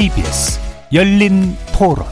[0.00, 0.58] KBS
[0.94, 2.06] 열린 토론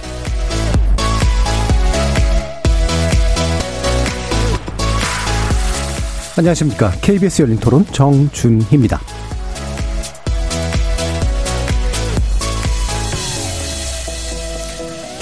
[6.36, 6.90] 안녕하십니까.
[7.00, 9.00] KBS 열린 토론 정준희입니다.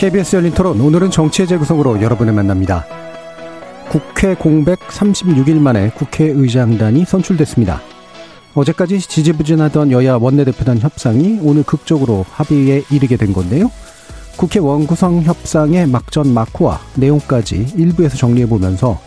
[0.01, 2.85] KBS 열린 토론 오늘은 정치의 재구성으로 여러분을 만납니다.
[3.91, 7.81] 국회 공백 36일 만에 국회의장단이 선출됐습니다.
[8.57, 13.71] 어제까지 지지부진하던 여야 원내대표단 협상이 오늘 극적으로 합의에 이르게 된 건데요.
[14.37, 18.99] 국회 원구성 협상의 막전 막후와 내용까지 일부에서 정리해보면서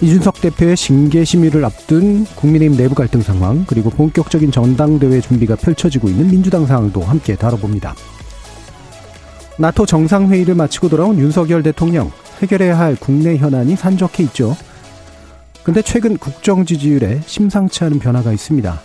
[0.00, 6.28] 이준석 대표의 징계 심의를 앞둔 국민의힘 내부 갈등 상황 그리고 본격적인 전당대회 준비가 펼쳐지고 있는
[6.28, 7.94] 민주당 상황도 함께 다뤄봅니다.
[9.58, 12.12] 나토 정상회의를 마치고 돌아온 윤석열 대통령
[12.42, 14.54] 해결해야 할 국내 현안이 산적해 있죠.
[15.66, 18.80] 근데 최근 국정 지지율에 심상치 않은 변화가 있습니다.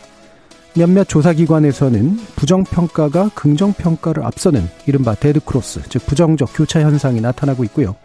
[0.74, 7.96] 몇몇 조사기관에서는 부정평가가 긍정평가를 앞서는 이른바 데드크로스, 즉 부정적 교차 현상이 나타나고 있고요.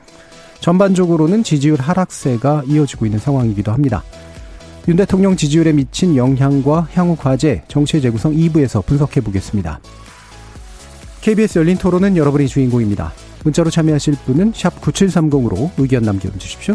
[0.60, 4.04] 전반적으로는 지지율 하락세가 이어지고 있는 상황이기도 합니다.
[4.88, 9.80] 윤 대통령 지지율에 미친 영향과 향후 과제, 정치의 재구성 2부에서 분석해 보겠습니다.
[11.22, 13.14] KBS 열린 토론은 여러분이 주인공입니다.
[13.42, 16.74] 문자로 참여하실 분은 9730으로 의견 남겨주십시오.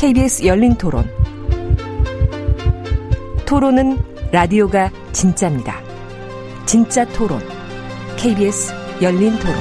[0.00, 1.04] KBS 열린 토론.
[3.44, 3.98] 토론은
[4.32, 5.76] 라디오가 진짜입니다.
[6.64, 7.38] 진짜 토론,
[8.16, 9.54] KBS 열린 토론.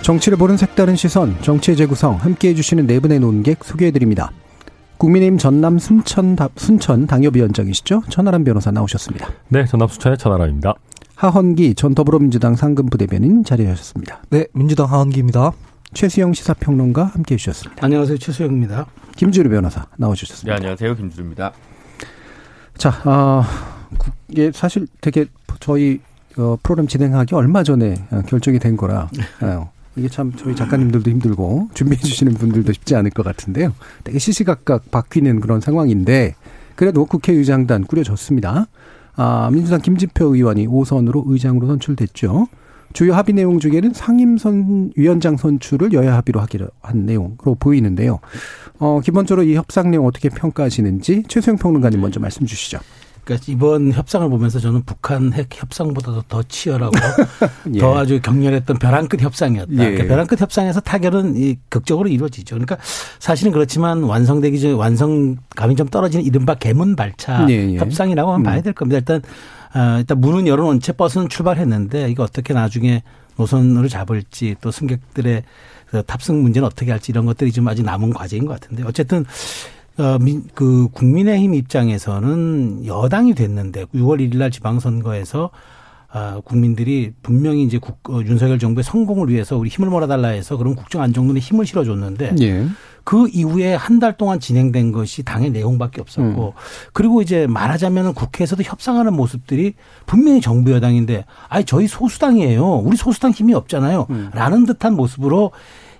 [0.00, 4.32] 정치를 보는 색다른 시선, 정치의 재구성 함께 해 주시는 네 분의 논객 소개해 드립니다.
[4.96, 8.04] 국민의힘 전남 순천, 순천 당협위원장이시죠?
[8.08, 9.28] 천하람 변호사 나오셨습니다.
[9.48, 10.72] 네, 전남 순천의 천하람입니다.
[11.16, 14.22] 하헌기 전 더불어민주당 상근부 대변인 자리하셨습니다.
[14.28, 15.52] 네, 민주당 하헌기입니다.
[15.94, 17.82] 최수영 시사평론가 함께 해 주셨습니다.
[17.84, 18.18] 안녕하세요.
[18.18, 18.86] 최수영입니다.
[19.16, 20.52] 김주루 변호사 나와주셨습니다.
[20.52, 20.94] 네, 안녕하세요.
[20.94, 21.52] 김주루입니다.
[22.76, 23.42] 자, 어,
[24.28, 25.24] 이게 사실 되게
[25.58, 26.00] 저희
[26.36, 29.08] 어, 프로그램 진행하기 얼마 전에 어, 결정이 된 거라
[29.40, 33.72] 어, 이게 참 저희 작가님들도 힘들고 준비해 주시는 분들도 쉽지 않을 것 같은데요.
[34.04, 36.34] 되게 시시각각 바뀌는 그런 상황인데
[36.74, 38.66] 그래도 국회의장단 꾸려졌습니다.
[39.16, 42.48] 아, 민주당 김지표 의원이 5선으로 의장으로 선출됐죠.
[42.92, 48.20] 주요 합의 내용 중에는 상임선 위원장 선출을 여야 합의로 하기로 한 내용으로 보이는데요.
[48.78, 52.78] 어, 기본적으로 이 협상 내용 어떻게 평가하시는지 최수영 평론가님 먼저 말씀 주시죠.
[53.26, 56.94] 그러니까 이번 협상을 보면서 저는 북한 핵 협상보다도 더 치열하고
[57.74, 57.78] 예.
[57.80, 59.72] 더 아주 격렬했던 벼랑 끝 협상이었다.
[59.72, 59.76] 예.
[59.76, 62.54] 그러니까 벼랑 끝 협상에서 타결은 이 극적으로 이루어지죠.
[62.54, 62.78] 그러니까
[63.18, 67.72] 사실은 그렇지만 완성되기 전에 완성감이 좀 떨어지는 이른바 개문 발차 예.
[67.72, 67.76] 예.
[67.76, 68.44] 협상이라고 하면 음.
[68.44, 68.98] 봐야 될 겁니다.
[68.98, 69.20] 일단
[69.72, 73.02] 아, 일단 문은 열어놓은 채 버스는 출발했는데 이거 어떻게 나중에
[73.38, 75.42] 노선을 잡을지 또 승객들의
[75.86, 79.24] 그 탑승 문제는 어떻게 할지 이런 것들이 좀 아직 남은 과제인 것 같은데 어쨌든
[79.98, 85.50] 어, 민, 그 국민의힘 입장에서는 여당이 됐는데 6월 1일 날 지방선거에서
[86.08, 90.74] 아, 국민들이 분명히 이제 국, 어, 윤석열 정부의 성공을 위해서 우리 힘을 몰아달라 해서 그런
[90.74, 92.66] 국정 안정론에 힘을 실어줬는데 예.
[93.04, 96.52] 그 이후에 한 달 동안 진행된 것이 당의 내용밖에 없었고 음.
[96.92, 99.74] 그리고 이제 말하자면 국회에서도 협상하는 모습들이
[100.06, 102.64] 분명히 정부 여당인데 아니 저희 소수당이에요.
[102.64, 104.06] 우리 소수당 힘이 없잖아요.
[104.10, 104.30] 음.
[104.32, 105.52] 라는 듯한 모습으로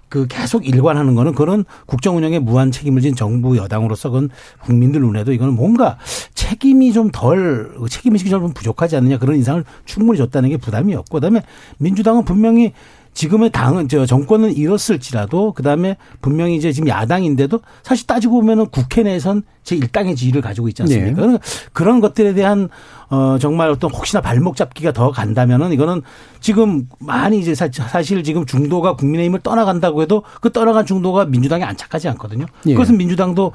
[0.08, 4.30] 그 계속 일관하는 거는 그런 국정 운영에 무한 책임을 진 정부 여당으로서 그건
[4.62, 5.98] 국민들 눈에도 이거는 뭔가
[6.34, 11.42] 책임이 좀 덜 책임 의식이 좀 부족하지 않느냐 그런 인상을 충분히 줬다는 게 부담이었고 그다음에
[11.78, 12.72] 민주당은 분명히
[13.16, 19.42] 지금의 당은 저 정권은 잃었을지라도 그다음에 분명히 이제 지금 야당인데도 사실 따지고 보면은 국회 내에선
[19.64, 21.26] 제1당의 지위를 가지고 있지 않습니까?
[21.26, 21.38] 네.
[21.72, 22.68] 그런 것들에 대한
[23.08, 26.02] 어 정말 어떤 혹시나 발목 잡기가 더 간다면은 이거는
[26.40, 32.44] 지금 많이 이제 사실 지금 중도가 국민의힘을 떠나간다고 해도 그 떠나간 중도가 민주당에 안착하지 않거든요.
[32.66, 32.74] 예.
[32.74, 33.52] 그것은 민주당도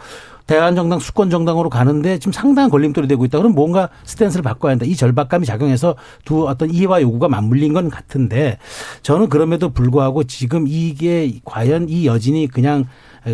[0.47, 3.37] 대한정당 수권정당으로 가는데 지금 상당한 걸림돌이 되고 있다.
[3.37, 4.85] 그럼 뭔가 스탠스를 바꿔야 한다.
[4.85, 5.95] 이 절박감이 작용해서
[6.25, 8.57] 두 어떤 이해와 요구가 맞물린 건 같은데
[9.01, 12.85] 저는 그럼에도 불구하고 지금 이게 과연 이 여진이 그냥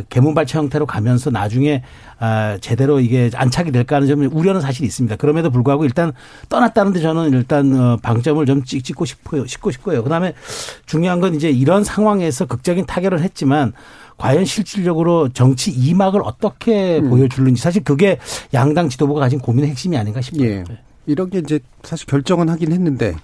[0.10, 1.82] 개문발차 형태로 가면서 나중에
[2.20, 5.16] 아 제대로 이게 안착이 될까 하는 점 우려는 사실 있습니다.
[5.16, 6.12] 그럼에도 불구하고 일단
[6.50, 9.46] 떠났다는데 저는 일단 어, 방점을 좀 찍고 싶어요.
[9.46, 10.04] 싶고 싶고요.
[10.04, 10.34] 그다음에
[10.86, 13.74] 중요한 건 이제 이런 상황에서 극적인 타결을 했지만
[14.18, 17.10] 과연 실질적으로 정치 이막을 어떻게 음.
[17.10, 18.18] 보여줄는지 사실 그게
[18.54, 20.44] 양당 지도부가 가진 고민의 핵심이 아닌가 싶어요.
[20.50, 20.64] 예.
[21.06, 23.16] 이런 게 이제 사실 결정은 하긴 했는데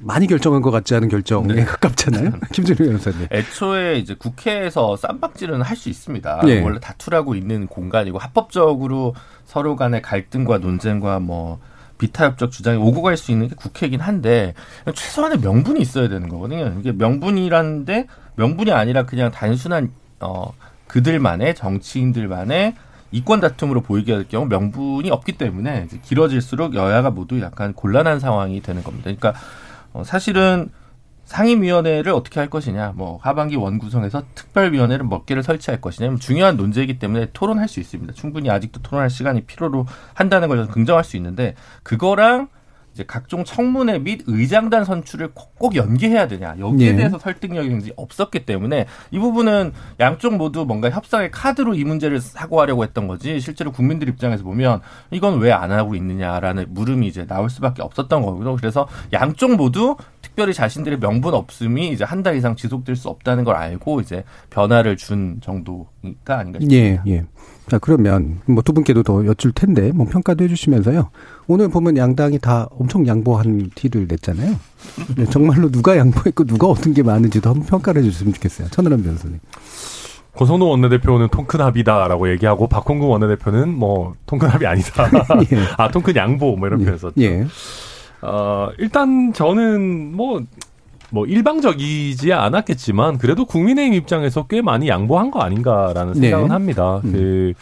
[0.00, 1.64] 많이 결정한 것 같지 않은 결정에 네.
[1.64, 2.32] 가깝잖아요.
[2.52, 3.26] 김준일 변호사님.
[3.30, 6.42] 애초에 이제 국회에서 쌈박질은 할 수 있습니다.
[6.46, 6.62] 네.
[6.62, 9.14] 원래 다투라고 있는 공간이고 합법적으로
[9.44, 11.58] 서로 간의 갈등과 논쟁과 뭐
[11.98, 14.54] 비타협적 주장이 오고 갈 수 있는 게 국회이긴 한데
[14.94, 16.74] 최소한의 명분이 있어야 되는 거거든요.
[16.78, 18.06] 이게 명분이라는데
[18.36, 19.90] 명분이 아니라 그냥 단순한
[20.20, 20.52] 어
[20.86, 22.74] 그들만의 정치인들만의
[23.10, 28.82] 이권 다툼으로 보이게 될 경우 명분이 없기 때문에 길어질수록 여야가 모두 약간 곤란한 상황이 되는
[28.82, 29.04] 겁니다.
[29.04, 29.34] 그러니까
[29.92, 30.70] 어, 사실은
[31.24, 37.28] 상임위원회를 어떻게 할 것이냐, 뭐 하반기 원구성에서 특별위원회를 몇 개를 설치할 것이냐, 중요한 논제이기 때문에
[37.34, 38.14] 토론할 수 있습니다.
[38.14, 42.48] 충분히 아직도 토론할 시간이 필요로 한다는 걸 긍정할 수 있는데 그거랑
[42.98, 46.96] 이제 각종 청문회 및 의장단 선출을 꼭 연계해야 되냐 여기에 네.
[46.96, 52.82] 대해서 설득력이 굉장히 없었기 때문에 이 부분은 양쪽 모두 뭔가 협상의 카드로 이 문제를 사고하려고
[52.82, 54.80] 했던 거지 실제로 국민들 입장에서 보면
[55.12, 58.54] 이건 왜 안 하고 있느냐라는 물음이 이제 나올 수밖에 없었던 거고요.
[58.56, 63.54] 그래서 양쪽 모두 특별히 자신들의 명분 없음이 이제 한 달 이상 지속될 수 없다는 걸
[63.56, 65.86] 알고 이제 변화를 준 정도가
[66.38, 67.02] 아닌가 싶습니다.
[67.06, 67.24] 예, 예.
[67.70, 71.10] 자, 그러면 뭐 두 분께도 더 여쭐 텐데 뭐 평가도 해 주시면서요.
[71.46, 74.54] 오늘 보면 양당이 다 엄청 양보한 티를 냈잖아요.
[75.16, 78.68] 네, 정말로 누가 양보했고 누가 얻은 게 많은지도 한번 평가를 해 주셨으면 좋겠어요.
[78.68, 79.38] 천은람 변호사님.
[80.36, 85.10] 권성동 원내대표는 통큰 합이다라고 얘기하고 박홍근 원내대표는 뭐 통큰 합이 아니다.
[85.50, 85.58] 예.
[85.76, 86.84] 아 통큰 양보 뭐 이런 예.
[86.84, 87.14] 표현 썼죠.
[87.20, 87.46] 예.
[88.22, 90.40] 어, 일단 저는 뭐
[91.10, 96.20] 뭐 일방적이지 않았겠지만 그래도 국민의힘 입장에서 꽤 많이 양보한 거 아닌가라는 네.
[96.20, 96.52] 생각은 네.
[96.52, 97.00] 합니다.
[97.04, 97.12] 음.
[97.12, 97.52] 그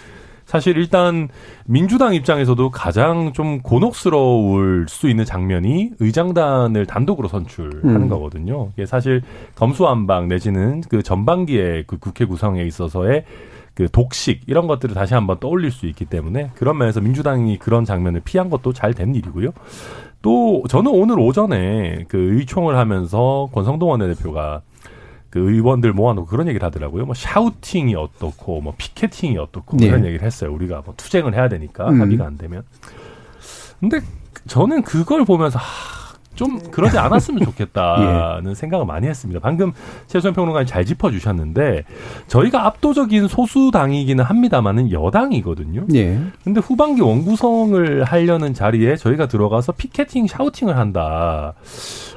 [0.46, 1.28] 사실 일단
[1.66, 8.08] 민주당 입장에서도 가장 좀 곤혹스러울 수 있는 장면이 의장단을 단독으로 선출하는 음.
[8.08, 8.70] 거거든요.
[8.74, 9.22] 이게 사실
[9.56, 13.24] 검수안방 내지는 그 전반기에 그 국회 구성에 있어서의
[13.74, 18.22] 그 독식 이런 것들을 다시 한번 떠올릴 수 있기 때문에 그런 면에서 민주당이 그런 장면을
[18.24, 19.50] 피한 것도 잘 된 일이고요.
[20.26, 24.60] 또 저는 오늘 오전에 그 의총을 하면서 권성동 원내대표가
[25.30, 27.06] 그 의원들 모아놓고 그런 얘기를 하더라고요.
[27.06, 29.86] 뭐 샤우팅이 어떻고 뭐 피켓팅이 어떻고 네.
[29.86, 30.52] 그런 얘기를 했어요.
[30.52, 32.00] 우리가 뭐 투쟁을 해야 되니까 음.
[32.00, 32.64] 합의가 안 되면.
[33.78, 34.00] 근데
[34.48, 35.95] 저는 그걸 보면서 하,
[36.36, 38.54] 좀 그러지 않았으면 좋겠다는 예.
[38.54, 39.40] 생각을 많이 했습니다.
[39.40, 39.72] 방금
[40.06, 41.84] 최소현 평론가님 잘 짚어주셨는데
[42.28, 45.86] 저희가 압도적인 소수당이기는 합니다만은 여당이거든요.
[45.94, 46.20] 예.
[46.44, 51.54] 근데 후반기 원구성을 하려는 자리에 저희가 들어가서 피켓팅, 샤우팅을 한다.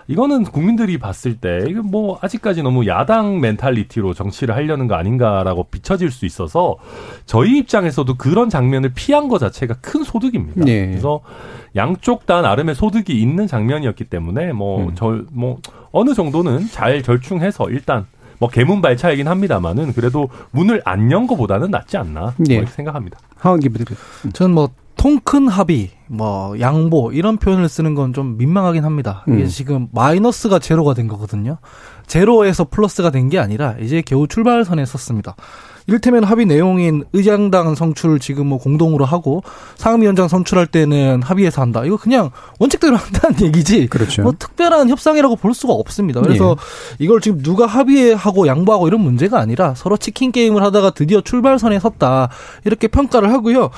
[0.08, 6.10] 이거는 국민들이 봤을 때 이게 뭐 아직까지 너무 야당 멘탈리티로 정치를 하려는 거 아닌가라고 비춰질
[6.10, 6.78] 수 있어서
[7.26, 10.66] 저희 입장에서도 그런 장면을 피한 것 자체가 큰 소득입니다.
[10.66, 10.88] 네.
[10.88, 11.22] 그래서
[11.76, 15.28] 양쪽 다 나름의 소득이 있는 장면이었기 때문에 뭐 저뭐 음.
[15.32, 15.58] 뭐
[15.92, 18.06] 어느 정도는 잘 절충해서 일단
[18.40, 22.60] 뭐 개문 발차이긴 합니다만은 그래도 문을 안 연 거보다는 낫지 않나 네.
[22.62, 23.20] 뭐 생각합니다.
[23.38, 23.86] 하원기 부대
[24.34, 29.24] 저는 뭐 통큰 합의, 뭐 양보 이런 표현을 쓰는 건 좀 민망하긴 합니다.
[29.30, 29.48] 이게 음.
[29.48, 31.58] 지금 마이너스가 제로가 된 거거든요.
[32.06, 35.36] 제로에서 플러스가 된 게 아니라 이제 겨우 출발선에 섰습니다.
[35.90, 39.42] 이를테면 합의 내용인 의장당 성출 지금 뭐 공동으로 하고
[39.76, 41.84] 상임위원장 선출할 때는 합의해서 한다.
[41.84, 43.88] 이거 그냥 원칙대로 한다는 얘기지.
[43.88, 44.22] 그렇죠.
[44.22, 46.22] 뭐 특별한 협상이라고 볼 수가 없습니다.
[46.22, 46.56] 그래서
[47.00, 47.04] 예.
[47.04, 52.30] 이걸 지금 누가 합의하고 양보하고 이런 문제가 아니라 서로 치킨 게임을 하다가 드디어 출발선에 섰다.
[52.66, 53.72] 이렇게 평가를 하고요.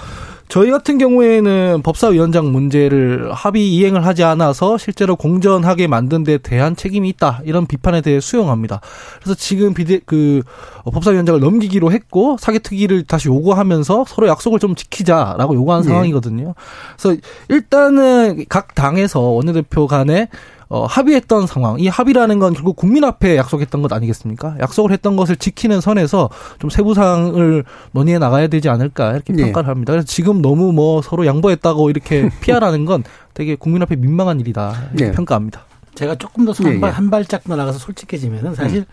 [0.52, 7.08] 저희 같은 경우에는 법사위원장 문제를 합의 이행을 하지 않아서 실제로 공전하게 만든 데 대한 책임이
[7.08, 7.40] 있다.
[7.46, 8.82] 이런 비판에 대해 수용합니다.
[9.22, 10.42] 그래서 지금 비대, 그,
[10.84, 15.88] 법사위원장을 넘기기로 했고, 사개특위를 다시 요구하면서 서로 약속을 좀 지키자라고 요구한 네.
[15.88, 16.54] 상황이거든요.
[16.98, 17.18] 그래서
[17.48, 20.28] 일단은 각 당에서 원내대표 간에
[20.72, 21.82] 어, 합의했던 상황.
[21.82, 24.56] 이 합의라는 건 결국 국민 앞에 약속했던 것 아니겠습니까?
[24.62, 29.44] 약속을 했던 것을 지키는 선에서 좀 세부사항을 논의해 나가야 되지 않을까 이렇게 네.
[29.44, 29.92] 평가를 합니다.
[29.92, 35.08] 그래서 지금 너무 뭐 서로 양보했다고 이렇게 피하라는 건 되게 국민 앞에 민망한 일이다 이렇게
[35.08, 35.12] 네.
[35.12, 35.66] 평가합니다.
[35.94, 38.86] 제가 조금 더 한, 발, 한 발짝 더 나가서 솔직해지면은 사실 음.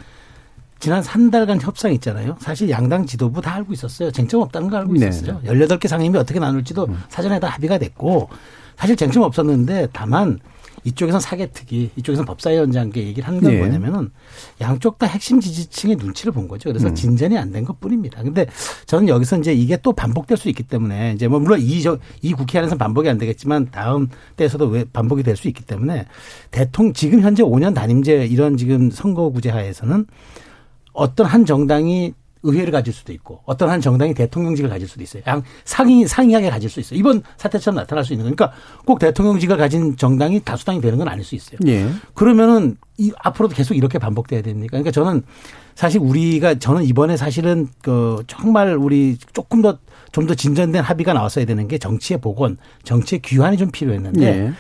[0.81, 2.35] 지난 한 달간 협상 있잖아요.
[2.41, 4.11] 사실 양당 지도부 다 알고 있었어요.
[4.11, 5.07] 쟁점 없다는 걸 알고 네.
[5.07, 5.41] 있었어요.
[5.45, 5.53] 네.
[5.53, 7.01] 18개 상임위 어떻게 나눌지도 음.
[7.09, 8.31] 사전에 다 합의가 됐고
[8.77, 10.41] 사실 쟁점 없었는데 다만
[10.89, 13.59] 이쪽에선 사개특위, 이쪽에선 법사위원장께 얘기를 하는 건 네.
[13.59, 14.11] 뭐냐면은
[14.61, 16.69] 양쪽 다 핵심 지지층의 눈치를 본 거죠.
[16.71, 16.95] 그래서 음.
[16.95, 18.23] 진전이 안 된 것 뿐입니다.
[18.23, 18.47] 근데
[18.87, 22.33] 저는 여기서 이제 이게 또 반복될 수 있기 때문에 이제 뭐 물론 이, 저, 이
[22.33, 26.07] 국회 안에서 반복이 안 되겠지만 다음 때에서도 왜 반복이 될 수 있기 때문에
[26.51, 30.07] 대통령, 지금 현재 5년 단임제 이런 지금 선거구제 하에서는
[30.93, 35.23] 어떤 한 정당이 의회를 가질 수도 있고 어떤 한 정당이 대통령직을 가질 수도 있어요.
[35.27, 36.99] 양 상위 상이하게 가질 수 있어요.
[36.99, 38.53] 이번 사태처럼 나타날 수 있는 거니까
[38.85, 41.59] 꼭 대통령직을 가진 정당이 다수당이 되는 건 아닐 수 있어요.
[41.67, 41.89] 예.
[42.15, 44.73] 그러면은 이 앞으로도 계속 이렇게 반복돼야 됩니까?
[44.73, 45.23] 그러니까 저는
[45.75, 49.79] 사실 우리가 저는 이번에 사실은 그 정말 우리 조금 더
[50.13, 54.53] 좀더 진전된 합의가 나왔어야 되는 게 정치의 복원, 정치의 귀환이 좀 필요했는데 예.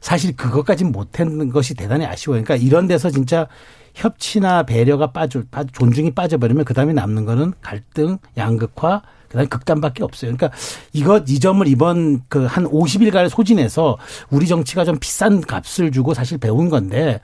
[0.00, 2.42] 사실 그것까지 못한 것이 대단히 아쉬워요.
[2.42, 3.48] 그러니까 이런 데서 진짜
[3.94, 10.34] 협치나 배려가 빠져, 존중이 빠져버리면 그 다음에 남는 거는 갈등, 양극화, 그다음에 극단밖에 없어요.
[10.36, 10.56] 그러니까
[10.92, 13.96] 이것 이 점을 이번 그 한 50일간을 소진해서
[14.30, 17.20] 우리 정치가 좀 비싼 값을 주고 사실 배운 건데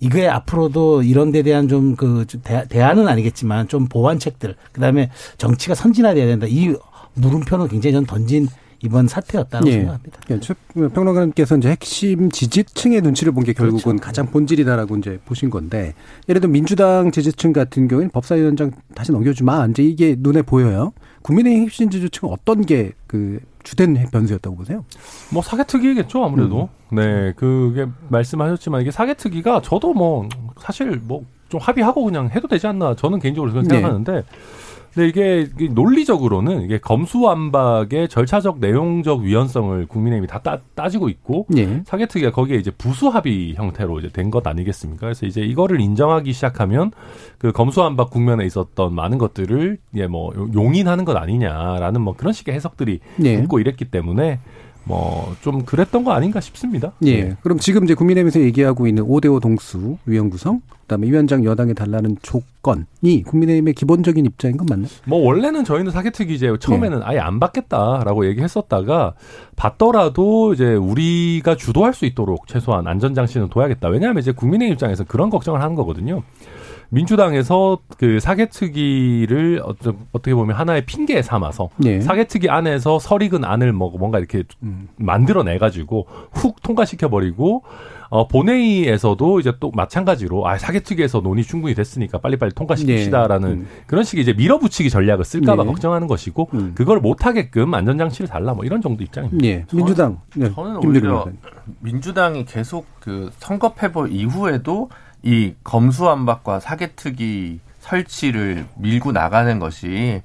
[0.00, 2.26] 이게 앞으로도 이런 데 대한 좀 그
[2.68, 6.46] 대안은 아니겠지만 좀 보완책들 그다음에 정치가 선진화돼야 된다.
[6.48, 6.74] 이
[7.14, 8.48] 물음표는 굉장히 전 던진
[8.84, 9.72] 이번 사태였다고 예.
[9.72, 10.20] 생각합니다.
[10.30, 10.88] 예.
[10.88, 14.02] 평론가님께서 이제 핵심 지지층의 눈치를 본 게 결국은 그렇죠.
[14.02, 15.94] 가장 본질이다라고 이제 보신 건데
[16.28, 20.92] 예를 들어 민주당 지지층 같은 경우에는 법사위원장 다시 넘겨주마 이제 이게 눈에 보여요.
[21.22, 24.84] 국민의힘 핵심 지지층은 어떤 게 그 주된 변수였다고 보세요?
[25.30, 26.68] 뭐 사개특위겠죠 아무래도.
[26.92, 26.96] 음.
[26.96, 30.28] 네, 그게 말씀하셨지만 이게 사개특위가 저도 뭐
[30.60, 33.74] 사실 뭐 좀 합의하고 그냥 해도 되지 않나 저는 개인적으로 그렇게 네.
[33.76, 34.12] 생각하는데.
[34.12, 34.22] 네.
[34.94, 41.82] 근데 이게 논리적으로는 이게 검수완박의 절차적 내용적 위헌성을 국민의힘이 다 따, 따지고 있고 예.
[41.84, 45.00] 사개특위가 거기에 이제 부수합의 형태로 이제 된 것 아니겠습니까?
[45.06, 46.90] 그래서 이제 이거를 인정하기 시작하면
[47.38, 53.00] 그 검수완박 국면에 있었던 많은 것들을 예 뭐 용인하는 것 아니냐라는 뭐 그런 식의 해석들이
[53.24, 53.32] 예.
[53.34, 54.38] 있고 이랬기 때문에
[54.84, 56.92] 뭐 좀 그랬던 거 아닌가 싶습니다.
[57.04, 57.22] 예.
[57.24, 57.36] 네.
[57.42, 63.22] 그럼 지금 이제 국민의힘에서 얘기하고 있는 5대5 동수 위원 구성, 그다음에 위원장 여당에 달라는 조건이
[63.26, 64.88] 국민의힘의 기본적인 입장인 건 맞나요?
[65.04, 67.02] 뭐 원래는 저희는 사개특위제 처음에는 예.
[67.04, 69.14] 아예 안 받겠다라고 얘기했었다가
[69.56, 73.88] 받더라도 이제 우리가 주도할 수 있도록 최소한 안전 장치는 둬야겠다.
[73.88, 76.22] 왜냐하면 이제 국민의 입장에서 그런 걱정을 하는 거거든요.
[76.94, 79.62] 민주당에서 그 사개특위를
[80.12, 82.00] 어떻게 보면 하나의 핑계 삼아서 네.
[82.00, 84.88] 사개특위 안에서 설익은 안을 뭐 뭔가 이렇게 음.
[84.96, 87.64] 만들어내 가지고 훅 통과시켜 버리고
[88.10, 93.46] 어, 본회의에서도 이제 또 마찬가지로 아 사개특위에서 논의 충분히 됐으니까 빨리빨리 통과시킵시다라는 네.
[93.48, 93.68] 음.
[93.86, 95.68] 그런 식의 이제 밀어붙이기 전략을 쓸까봐 네.
[95.68, 96.72] 걱정하는 것이고 음.
[96.76, 99.42] 그걸 못하게끔 안전장치를 달라 뭐 이런 정도 입장입니다.
[99.42, 99.66] 네.
[99.72, 100.48] 민주당 네.
[100.54, 101.26] 저는 오히려
[101.80, 104.90] 민주당이 계속 그 선거 패보 이후에도
[105.24, 110.22] 이 검수완박과 사개특위 설치를 밀고 나가는 것이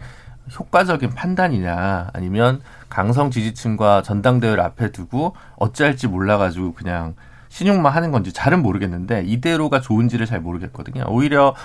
[0.58, 7.16] 효과적인 판단이냐 아니면 강성 지지층과 전당대회를 앞에 두고 어찌할지 몰라가지고 그냥
[7.48, 11.06] 신용만 하는 건지 잘은 모르겠는데 이대로가 좋은지를 잘 모르겠거든요.
[11.08, 11.56] 오히려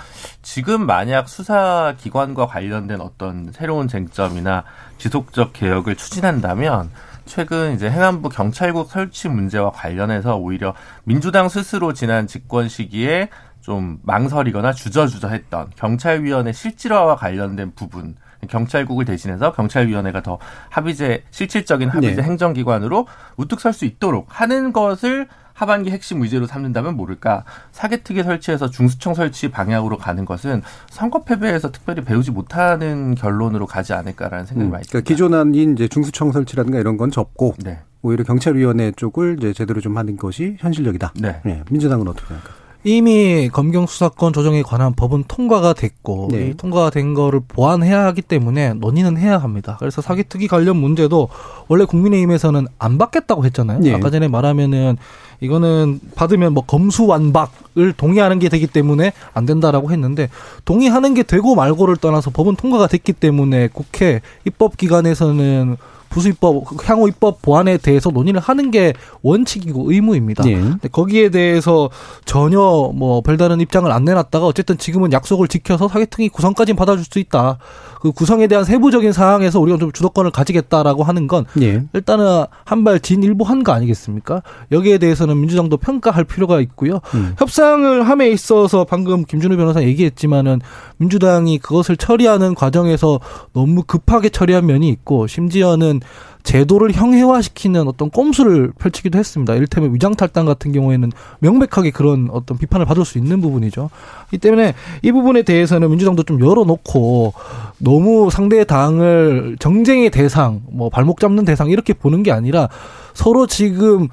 [0.41, 4.63] 지금 만약 수사 기관과 관련된 어떤 새로운 쟁점이나
[4.97, 6.89] 지속적 개혁을 추진한다면
[7.25, 13.29] 최근 이제 행안부 경찰국 설치 문제와 관련해서 오히려 민주당 스스로 지난 집권 시기에
[13.61, 18.15] 좀 망설이거나 주저주저했던 경찰위원회 실질화와 관련된 부분
[18.47, 20.37] 경찰국을 대신해서 경찰위원회가 더
[20.69, 22.21] 합의제 실질적인 합의제 네.
[22.21, 29.13] 행정기관으로 우뚝 설 수 있도록 하는 것을 하반기 핵심 의제로 삼는다면 모를까 사개특위 설치해서 중수청
[29.13, 34.85] 설치 방향으로 가는 것은 선거 패배에서 특별히 배우지 못하는 결론으로 가지 않을까라는 생각이 음, 많이
[34.85, 35.15] 그러니까 듭니다.
[35.23, 37.79] 그러니까 기존한 이제 중수청 설치라든가 이런 건 접고 네.
[38.01, 41.13] 오히려 경찰위원회 쪽을 이제 제대로 좀 하는 것이 현실적이다.
[41.21, 41.41] 네.
[41.45, 41.63] 네.
[41.71, 42.64] 민주당은 어떻게 생각할까요?
[42.85, 46.53] 이미 검경 수사권 조정에 관한 법은 통과가 됐고 네.
[46.55, 49.75] 통과가 된 거를 보완해야 하기 때문에 논의는 해야 합니다.
[49.79, 51.27] 그래서 사기 특위 관련 문제도
[51.67, 53.79] 원래 국민의힘에서는 안 받겠다고 했잖아요.
[53.79, 53.93] 네.
[53.93, 54.97] 아까 전에 말하면은
[55.39, 60.29] 이거는 받으면 뭐 검수완박을 동의하는 게 되기 때문에 안 된다라고 했는데
[60.63, 65.75] 동의하는 게 되고 말고를 떠나서 법은 통과가 됐기 때문에 국회 입법기관에서는
[66.15, 70.45] 부수 입법 향후 입법 보완에 대해서 논의를 하는 게 원칙이고 의무입니다.
[70.47, 70.53] 예.
[70.53, 71.89] 근데 거기에 대해서
[72.23, 72.57] 전혀
[72.95, 77.57] 뭐 별다른 입장을 안 내놨다가 어쨌든 지금은 약속을 지켜서 사개특위 구성까지는 받아줄 수 있다.
[77.99, 81.83] 그 구성에 대한 세부적인 사항에서 우리가 좀 주도권을 가지겠다라고 하는 건 예.
[81.91, 84.41] 일단은 한 발 진 일부 한거 아니겠습니까?
[84.71, 87.01] 여기에 대해서는 민주당도 평가할 필요가 있고요.
[87.15, 87.33] 음.
[87.39, 90.61] 협상을 함에 있어서 방금 김준우 변호사 얘기했지만은
[90.97, 93.19] 민주당이 그것을 처리하는 과정에서
[93.53, 96.01] 너무 급하게 처리한 면이 있고 심지어는
[96.45, 99.55] 제도를 형해화시키는 어떤 꼼수를 펼치기도 했습니다.
[99.55, 103.89] 이를테면 위장탈당 같은 경우에는 명백하게 그런 어떤 비판을 받을 수 있는 부분이죠.
[104.31, 107.33] 이 때문에 이 부분에 대해서는 민주당도 좀 열어놓고
[107.79, 112.69] 너무 상대 당을 정쟁의 대상, 뭐 발목 잡는 대상 이렇게 보는 게 아니라
[113.15, 114.07] 서로 지금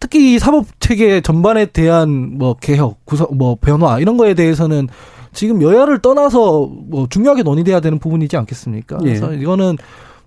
[0.00, 4.88] 특히 이 사법 체계 전반에 대한 뭐 개혁, 구성, 뭐 변화 이런 거에 대해서는
[5.36, 8.98] 지금 여야를 떠나서 뭐 중요하게 논의돼야 되는 부분이지 않겠습니까?
[9.02, 9.06] 예.
[9.06, 9.76] 그래서 이거는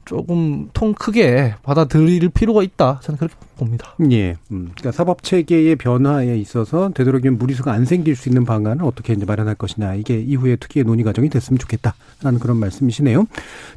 [0.05, 2.99] 조금 통 크게 받아들일 필요가 있다.
[3.03, 3.95] 저는 그렇게 봅니다.
[4.11, 4.37] 예.
[4.51, 9.25] 음, 그러니까 사법 체계의 변화에 있어서 되도록이면 무리수가 안 생길 수 있는 방안을 어떻게 이제
[9.25, 9.95] 마련할 것이냐.
[9.95, 13.25] 이게 이후에 특히의 논의 과정이 됐으면 좋겠다라는 그런 말씀이시네요.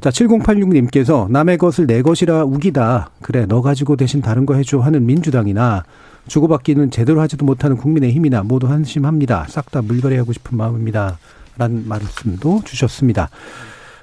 [0.01, 3.11] 자, 7086님께서 남의 것을 내 것이라 우기다.
[3.21, 5.83] 그래, 너 가지고 대신 다른 거 해줘 하는 민주당이나
[6.27, 9.47] 주고받기는 제대로 하지도 못하는 국민의힘이나 모두 한심합니다.
[9.49, 11.17] 싹 다 물갈이하고 싶은 마음입니다.
[11.57, 13.29] 라는 말씀도 주셨습니다.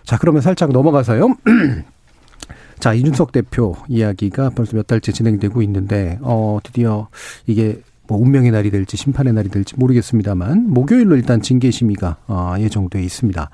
[0.04, 1.36] 자, 그러면 살짝 넘어가서요.
[2.78, 7.08] 자, 이준석 대표 이야기가 벌써 몇 달째 진행되고 있는데, 어, 드디어
[7.46, 13.02] 이게 뭐 운명의 날이 될지 심판의 날이 될지 모르겠습니다만, 목요일로 일단 징계 심의가 어, 예정돼
[13.02, 13.50] 있습니다.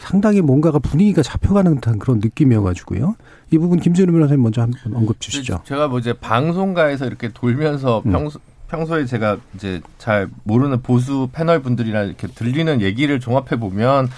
[0.00, 3.16] 상당히 뭔가가 분위기가 잡혀가는 듯한 그런 느낌이어가지고요.
[3.52, 5.60] 이 부분 김준우 변호사님 먼저 한번 언급 주시죠.
[5.64, 8.12] 제가 뭐 이제 방송가에서 이렇게 돌면서 음.
[8.12, 14.08] 평소, 평소에 제가 이제 잘 모르는 보수 패널 분들이랑 이렇게 들리는 얘기를 종합해 보면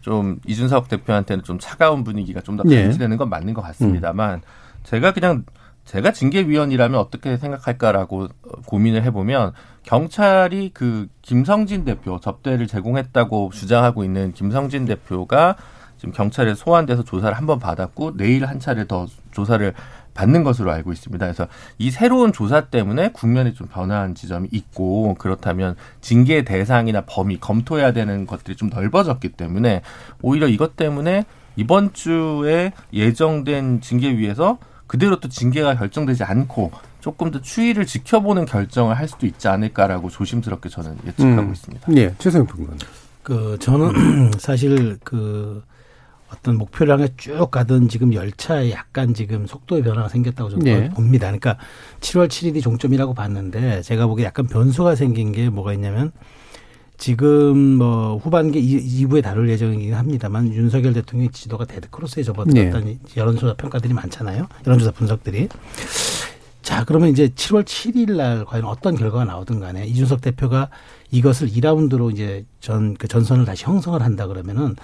[0.00, 2.82] 좀 이준석 대표한테는 좀 차가운 분위기가 좀더 예.
[2.82, 4.40] 감지되는 건 맞는 것 같습니다만 음.
[4.82, 5.44] 제가 그냥
[5.90, 8.28] 제가 징계위원이라면 어떻게 생각할까라고
[8.66, 15.56] 고민을 해보면 경찰이 그 김성진 대표 접대를 제공했다고 주장하고 있는 김성진 대표가
[15.98, 19.74] 지금 경찰에 소환돼서 조사를 한 번 받았고 내일 한 차례 더 조사를
[20.14, 21.26] 받는 것으로 알고 있습니다.
[21.26, 27.92] 그래서 이 새로운 조사 때문에 국면이 좀 변화한 지점이 있고 그렇다면 징계 대상이나 범위 검토해야
[27.92, 29.82] 되는 것들이 좀 넓어졌기 때문에
[30.22, 31.24] 오히려 이것 때문에
[31.56, 34.58] 이번 주에 예정된 징계위에서
[34.90, 40.68] 그대로 또 징계가 결정되지 않고 조금 더 추이를 지켜보는 결정을 할 수도 있지 않을까라고 조심스럽게
[40.68, 41.52] 저는 예측하고 음.
[41.52, 41.92] 있습니다.
[41.92, 42.76] 네, 최승현 평론.
[43.22, 45.62] 그 저는 사실 그
[46.32, 50.88] 어떤 목표를 향해 쭉 가던 지금 열차에 약간 지금 속도의 변화가 생겼다고 저는 네.
[50.88, 51.28] 봅니다.
[51.28, 51.56] 그러니까
[52.00, 56.10] 7월 7일이 종점이라고 봤는데 제가 보기에 약간 변수가 생긴 게 뭐가 있냐면
[57.00, 62.98] 지금 뭐 후반기 2부에 다룰 예정이긴 합니다만 윤석열 대통령의 지도가 데드크로스에 접어들었다는 네.
[63.16, 64.46] 여론조사 평가들이 많잖아요.
[64.66, 65.48] 여론조사 분석들이.
[66.60, 70.68] 자, 그러면 이제 7월 7일 날 과연 어떤 결과가 나오든 간에 이준석 대표가
[71.10, 74.76] 이것을 2라운드로 이제 전, 그 전선을 다시 형성을 한다 그러면은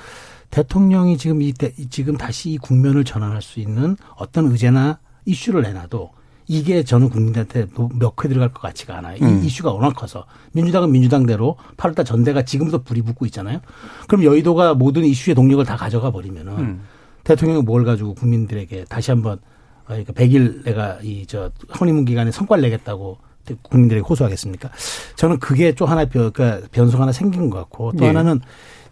[0.49, 1.53] 대통령이 지금 이,
[1.91, 6.13] 지금 다시 이 국면을 전환할 수 있는 어떤 의제나 이슈를 내놔도
[6.49, 7.67] 이게 저는 국민한테
[7.99, 9.19] 몇회 들어갈 것 같지가 않아요.
[9.23, 9.43] 음.
[9.43, 10.27] 이 이슈가 워낙 커서.
[10.53, 13.61] 민주당은 민주당대로 8월달 전대가 지금도 불이 붙고 있잖아요.
[14.07, 16.81] 그럼 여의도가 모든 이슈의 동력을 다 가져가 버리면은 음.
[17.25, 19.39] 대통령이 뭘 가지고 국민들에게 다시 한번
[19.85, 23.19] 어, 그러니까 100일 내가 이 저 허니문 기간에 성과를 내겠다고
[23.63, 24.71] 국민들에게 호소하겠습니까?
[25.17, 28.07] 저는 그게 좀 하나 그러니까 변수가 하나 생긴 것 같고 또 네.
[28.09, 28.41] 하나는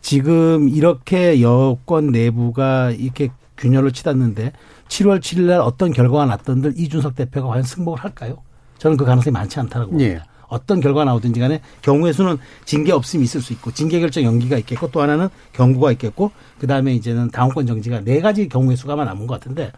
[0.01, 4.53] 지금 이렇게 여권 내부가 이렇게 균열을 치닫는데
[4.89, 8.39] 7월 7일 날 어떤 결과가 났던들 이준석 대표가 과연 승복을 할까요?
[8.79, 10.11] 저는 그 가능성이 많지 않다고 봅니다.
[10.11, 10.23] 예.
[10.49, 14.91] 어떤 결과가 나오든지 간에 경우의 수는 징계 없음이 있을 수 있고 징계 결정 연기가 있겠고
[14.91, 19.73] 또 하나는 경고가 있겠고 그다음에 이제는 당원권 정지가 네 가지 경우의 수가만 남은 것 같은데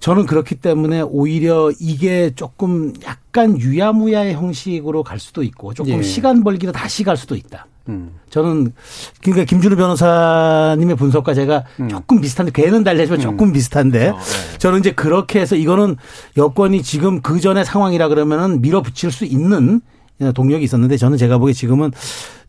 [0.00, 6.02] 저는 그렇기 때문에 오히려 이게 조금 약간 유야무야의 형식으로 갈 수도 있고 조금 예.
[6.02, 7.66] 시간 벌기로 다시 갈 수도 있다.
[7.88, 8.10] 음.
[8.30, 8.72] 저는
[9.22, 11.88] 그러니까 김준우 변호사님의 분석과 제가 음.
[11.88, 13.22] 조금 비슷한데 걔는 달래지만 음.
[13.22, 14.58] 조금 비슷한데 어, 네.
[14.58, 15.96] 저는 이제 그렇게 해서 이거는
[16.36, 19.80] 여권이 지금 그 전의 상황이라 그러면은 밀어붙일 수 있는
[20.34, 21.92] 동력이 있었는데 저는 제가 보기에 지금은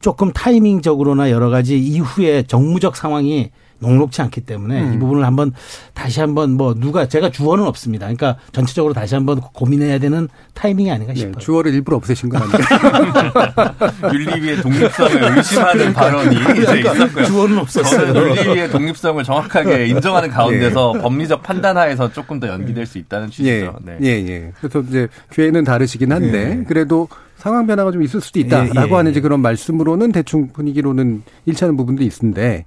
[0.01, 4.93] 조금 타이밍적으로나 여러 가지 이후에 정무적 상황이 녹록치 않기 때문에 음.
[4.93, 5.53] 이 부분을 한번
[5.93, 8.05] 다시 한번 뭐 누가 제가 주어는 없습니다.
[8.05, 11.33] 그러니까 전체적으로 다시 한번 고민해야 되는 타이밍이 아닌가 네, 싶어요.
[11.33, 12.53] 네, 주어를 일부러 없애신 거 아니에요?
[14.13, 17.25] 윤리위의 독립성을 의심하는 발언이 그러니까 있었고요.
[17.25, 18.15] 주어는 없었어요.
[18.15, 21.01] 윤리위의 독립성을 정확하게 인정하는 가운데서 예.
[21.01, 23.49] 법리적 판단하에서 조금 더 연기될 수 있다는 취지죠.
[23.49, 23.97] 예, 네.
[24.01, 24.51] 예, 예.
[24.59, 26.63] 그래서 이제 교회는 다르시긴 한데 예.
[26.65, 27.07] 그래도
[27.39, 31.77] 상황 변화가 좀 있을 수도 있다라고 예, 예, 하는 이제 그런 말씀으로는 대충 분위기로는 일치하는
[31.77, 32.65] 부분도 있는데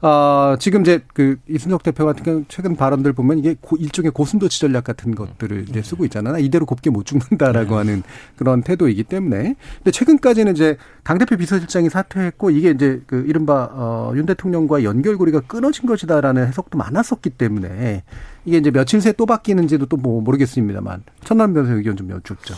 [0.00, 4.60] 아 지금 이제 그 이순석 대표 같은 경우 최근 발언들 보면 이게 고, 일종의 고슴도치
[4.60, 6.38] 전략 같은 것들을 이제 쓰고 있잖아요.
[6.38, 7.76] 이대로 곱게 못 죽는다라고 네.
[7.76, 8.02] 하는
[8.36, 14.12] 그런 태도이기 때문에 근데 최근까지는 이제 당 대표 비서실장이 사퇴했고 이게 이제 그 이른바 어
[14.16, 18.02] 윤 대통령과 연결고리가 끊어진 것이다라는 해석도 많았었기 때문에
[18.44, 22.54] 이게 이제 며칠 새 또 바뀌는지도 또 뭐 모르겠습니다만 천남 변호사 의견 좀 여쭙죠.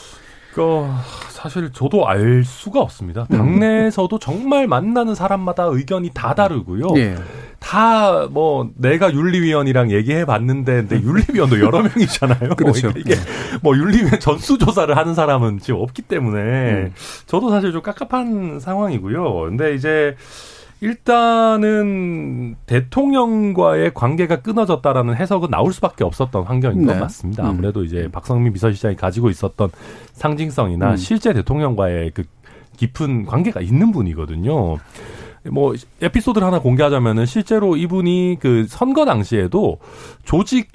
[0.60, 0.86] 그
[1.30, 3.24] 사실 저도 알 수가 없습니다.
[3.30, 6.88] 당내에서도 정말 만나는 사람마다 의견이 다 다르고요.
[6.96, 7.16] 예.
[7.60, 12.56] 다뭐 내가 윤리위원이랑 얘기해 봤는데 근데 윤리위원도 여러 명이잖아요.
[12.56, 12.90] 그렇죠.
[12.96, 13.14] 이게
[13.62, 16.92] 뭐 윤리위원 전수 조사를 하는 사람은 지금 없기 때문에 음.
[17.26, 19.40] 저도 사실 좀 깝깝한 상황이고요.
[19.48, 20.16] 근데 이제
[20.80, 26.94] 일단은 대통령과의 관계가 끊어졌다라는 해석은 나올 수밖에 없었던 환경인 네.
[26.94, 27.44] 것 같습니다.
[27.44, 27.50] 음.
[27.50, 29.70] 아무래도 이제 박성민 비서실장이 가지고 있었던
[30.12, 30.96] 상징성이나 음.
[30.96, 32.24] 실제 대통령과의 그
[32.76, 34.78] 깊은 관계가 있는 분이거든요.
[35.50, 39.78] 뭐 에피소드를 하나 공개하자면은 실제로 이분이 그 선거 당시에도
[40.24, 40.68] 조직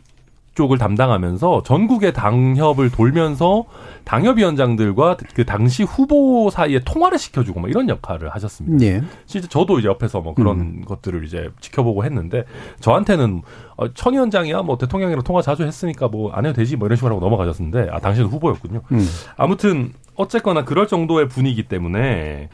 [0.56, 3.66] 쪽을 담당하면서 전국의 당협을 돌면서
[4.04, 8.86] 당협위원장들과 그 당시 후보 사이에 통화를 시켜주고 뭐 이런 역할을 하셨습니다.
[8.86, 9.02] 예.
[9.26, 10.82] 실제 저도 이제 옆에서 뭐 그런 음.
[10.86, 12.46] 것들을 이제 지켜보고 했는데
[12.82, 13.42] 저한테는
[13.78, 17.16] 어, 천 위원장이야 뭐 대통령이랑 통화 자주 했으니까 뭐 안 해도 되지 뭐 이런 식으로
[17.16, 18.82] 하고 넘어가셨는데 아 당시는 후보였군요.
[18.92, 19.08] 음.
[19.38, 22.50] 아무튼 어쨌거나 그럴 정도의 분위기 때문에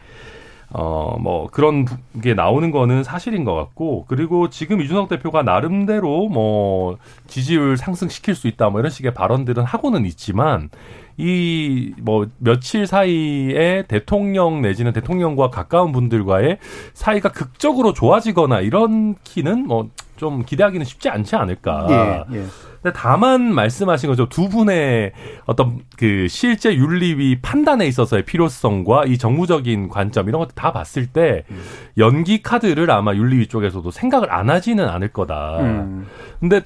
[0.74, 1.86] 어, 뭐, 그런
[2.22, 8.48] 게 나오는 거는 사실인 것 같고, 그리고 지금 이준석 대표가 나름대로 뭐, 지지율 상승시킬 수
[8.48, 10.70] 있다, 뭐, 이런 식의 발언들은 하고는 있지만,
[11.18, 16.60] 이, 뭐, 며칠 사이에 대통령 내지는 대통령과 가까운 분들과의
[16.94, 22.28] 사이가 극적으로 좋아지거나 이런 키는 뭐, 좀 기대하기는 쉽지 않지 않을까.
[22.32, 22.46] 예, 예.
[22.82, 24.28] 근데 다만 말씀하신 거죠.
[24.28, 25.12] 두 분의
[25.46, 31.44] 어떤 그 실제 윤리위 판단에 있어서의 필요성과 이 정무적인 관점 이런 것들 다 봤을 때
[31.52, 31.62] 음.
[31.98, 35.60] 연기 카드를 아마 윤리위 쪽에서도 생각을 안 하지는 않을 거다.
[35.60, 36.08] 음.
[36.40, 36.62] 근데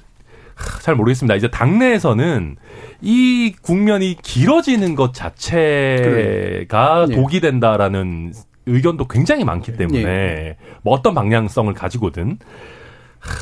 [0.80, 1.34] 잘 모르겠습니다.
[1.34, 2.56] 이제 당내에서는
[3.02, 6.66] 이 국면이 길어지는 것 자체가 그래.
[7.10, 7.14] 예.
[7.14, 8.32] 독이 된다라는
[8.64, 10.56] 의견도 굉장히 많기 때문에 예.
[10.82, 12.38] 뭐 어떤 방향성을 가지고든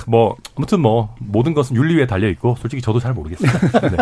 [0.07, 3.81] 뭐 아무튼 뭐 모든 것은 윤리위에 달려 있고 솔직히 저도 잘 모르겠습니다.
[3.89, 3.97] 네.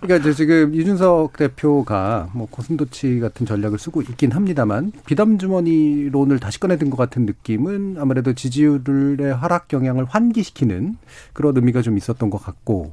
[0.00, 6.60] 그러니까 이제 지금 이준석 대표가 뭐 고슴도치 같은 전략을 쓰고 있긴 합니다만 비담 주머니론을 다시
[6.60, 10.96] 꺼내든 것 같은 느낌은 아무래도 지지율의 하락 경향을 환기시키는
[11.32, 12.92] 그런 의미가 좀 있었던 것 같고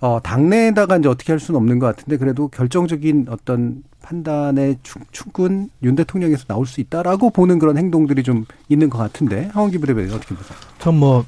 [0.00, 4.78] 어, 당내에다가 이제 어떻게 할 수는 없는 것 같은데 그래도 결정적인 어떤 판단의
[5.12, 10.12] 축은 윤 대통령에서 나올 수 있다라고 보는 그런 행동들이 좀 있는 것 같은데 하원기 부대변인
[10.12, 10.58] 어떻게 보세요?
[10.80, 11.24] 전뭐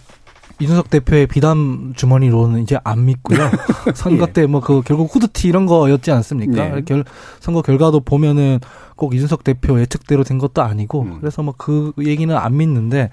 [0.61, 3.39] 이준석 대표의 비담 주머니로는 이제 안 믿고요.
[3.95, 4.33] 선거 예.
[4.33, 6.77] 때뭐 그 결국 후드티 이런 거였지 않습니까?
[6.77, 6.83] 예.
[6.83, 7.05] 결,
[7.41, 8.59] 선거 결과도 보면은
[8.97, 11.19] 꼭 이준석 대표 예측대로 된 것도 아니고 음.
[11.21, 13.11] 그래서 뭐 그 얘기는 안 믿는데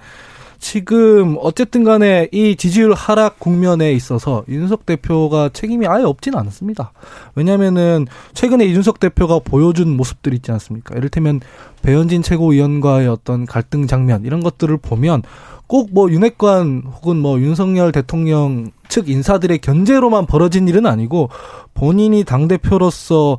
[0.60, 6.92] 지금 어쨌든 간에 이 지지율 하락 국면에 있어서 이준석 대표가 책임이 아예 없지는 않습니다.
[7.36, 10.96] 왜냐면은 최근에 이준석 대표가 보여준 모습들 있지 않습니까?
[10.96, 11.40] 이를테면
[11.82, 15.24] 배현진 최고위원과의 어떤 갈등 장면 이런 것들을 보면
[15.68, 21.30] 꼭 뭐 윤핵관 혹은 뭐 윤석열 대통령 측 인사들의 견제로만 벌어진 일은 아니고
[21.74, 23.38] 본인이 당 대표로서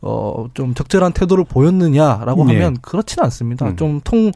[0.00, 2.54] 어, 좀 적절한 태도를 보였느냐라고 네.
[2.54, 3.66] 하면 그렇지는 않습니다.
[3.66, 3.76] 음.
[3.76, 4.32] 좀통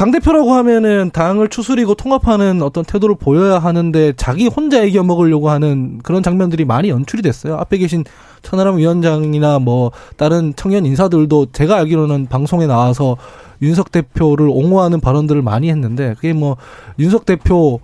[0.00, 6.22] 당대표라고 하면은 당을 추스리고 통합하는 어떤 태도를 보여야 하는데 자기 혼자 이겨 먹으려고 하는 그런
[6.22, 7.56] 장면들이 많이 연출이 됐어요.
[7.56, 8.04] 앞에 계신
[8.40, 13.18] 천하람 위원장이나 뭐 다른 청년 인사들도 제가 알기로는 방송에 나와서
[13.60, 16.56] 윤석 대표를 옹호하는 발언들을 많이 했는데 그게 뭐
[16.98, 17.80] 윤석 대표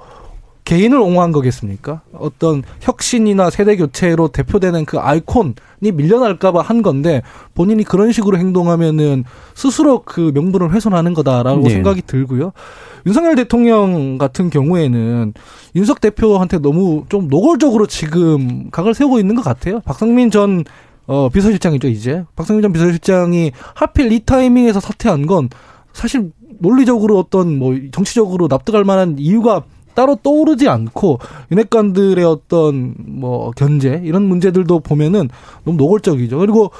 [0.66, 2.02] 개인을 옹호한 거겠습니까?
[2.12, 5.54] 어떤 혁신이나 세대 교체로 대표되는 그 아이콘이
[5.94, 7.22] 밀려날까봐 한 건데
[7.54, 9.24] 본인이 그런 식으로 행동하면은
[9.54, 11.70] 스스로 그 명분을 훼손하는 거다라고 네.
[11.70, 12.52] 생각이 들고요.
[13.06, 15.34] 윤석열 대통령 같은 경우에는
[15.76, 19.80] 윤석 대표한테 너무 좀 노골적으로 지금 각을 세우고 있는 것 같아요.
[19.84, 20.64] 박성민 전
[21.06, 22.24] 어, 비서실장이죠, 이제.
[22.34, 25.48] 박성민 전 비서실장이 하필 이 타이밍에서 사퇴한 건
[25.92, 29.62] 사실 논리적으로 어떤 뭐 정치적으로 납득할 만한 이유가
[29.96, 31.18] 따로 떠오르지 않고
[31.50, 35.28] 윤핵관들의 어떤 뭐 견제 이런 문제들도 보면은
[35.64, 36.38] 너무 노골적이죠.
[36.38, 36.70] 그리고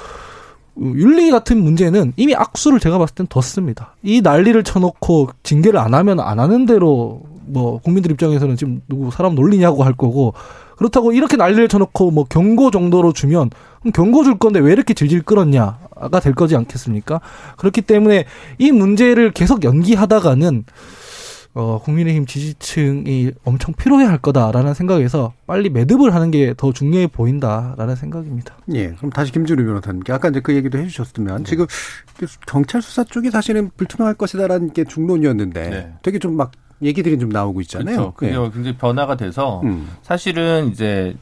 [0.79, 3.95] 윤리 같은 문제는 이미 악수를 제가 봤을 땐 뒀습니다.
[4.03, 9.33] 이 난리를 쳐놓고 징계를 안 하면 안 하는 대로 뭐 국민들 입장에서는 지금 누구 사람
[9.33, 10.33] 놀리냐고 할 거고
[10.77, 13.49] 그렇다고 이렇게 난리를 쳐놓고 뭐 경고 정도로 주면
[13.79, 17.19] 그럼 경고 줄 건데 왜 이렇게 질질 끌었냐가 될 거지 않겠습니까?
[17.57, 18.25] 그렇기 때문에
[18.59, 20.65] 이 문제를 계속 연기하다가는
[21.53, 27.95] 어, 국민의힘 지지층이 엄청 필요해 할 거다라는 생각에서 빨리 매듭을 하는 게 더 중요해 보인다라는
[27.95, 28.57] 생각입니다.
[28.73, 28.89] 예.
[28.89, 31.43] 그럼 다시 김준우 변호사님께 아까 이제 그 얘기도 해주셨으면 네.
[31.43, 31.65] 지금
[32.47, 35.93] 경찰 수사 쪽이 사실은 불투명할 것이다라는 게 중론이었는데 네.
[36.03, 37.95] 되게 좀 막 얘기들이 좀 나오고 있잖아요.
[37.95, 38.13] 그렇죠.
[38.13, 38.37] 그게 네.
[38.53, 39.89] 굉장히 변화가 돼서 음.
[40.03, 41.15] 사실은 이제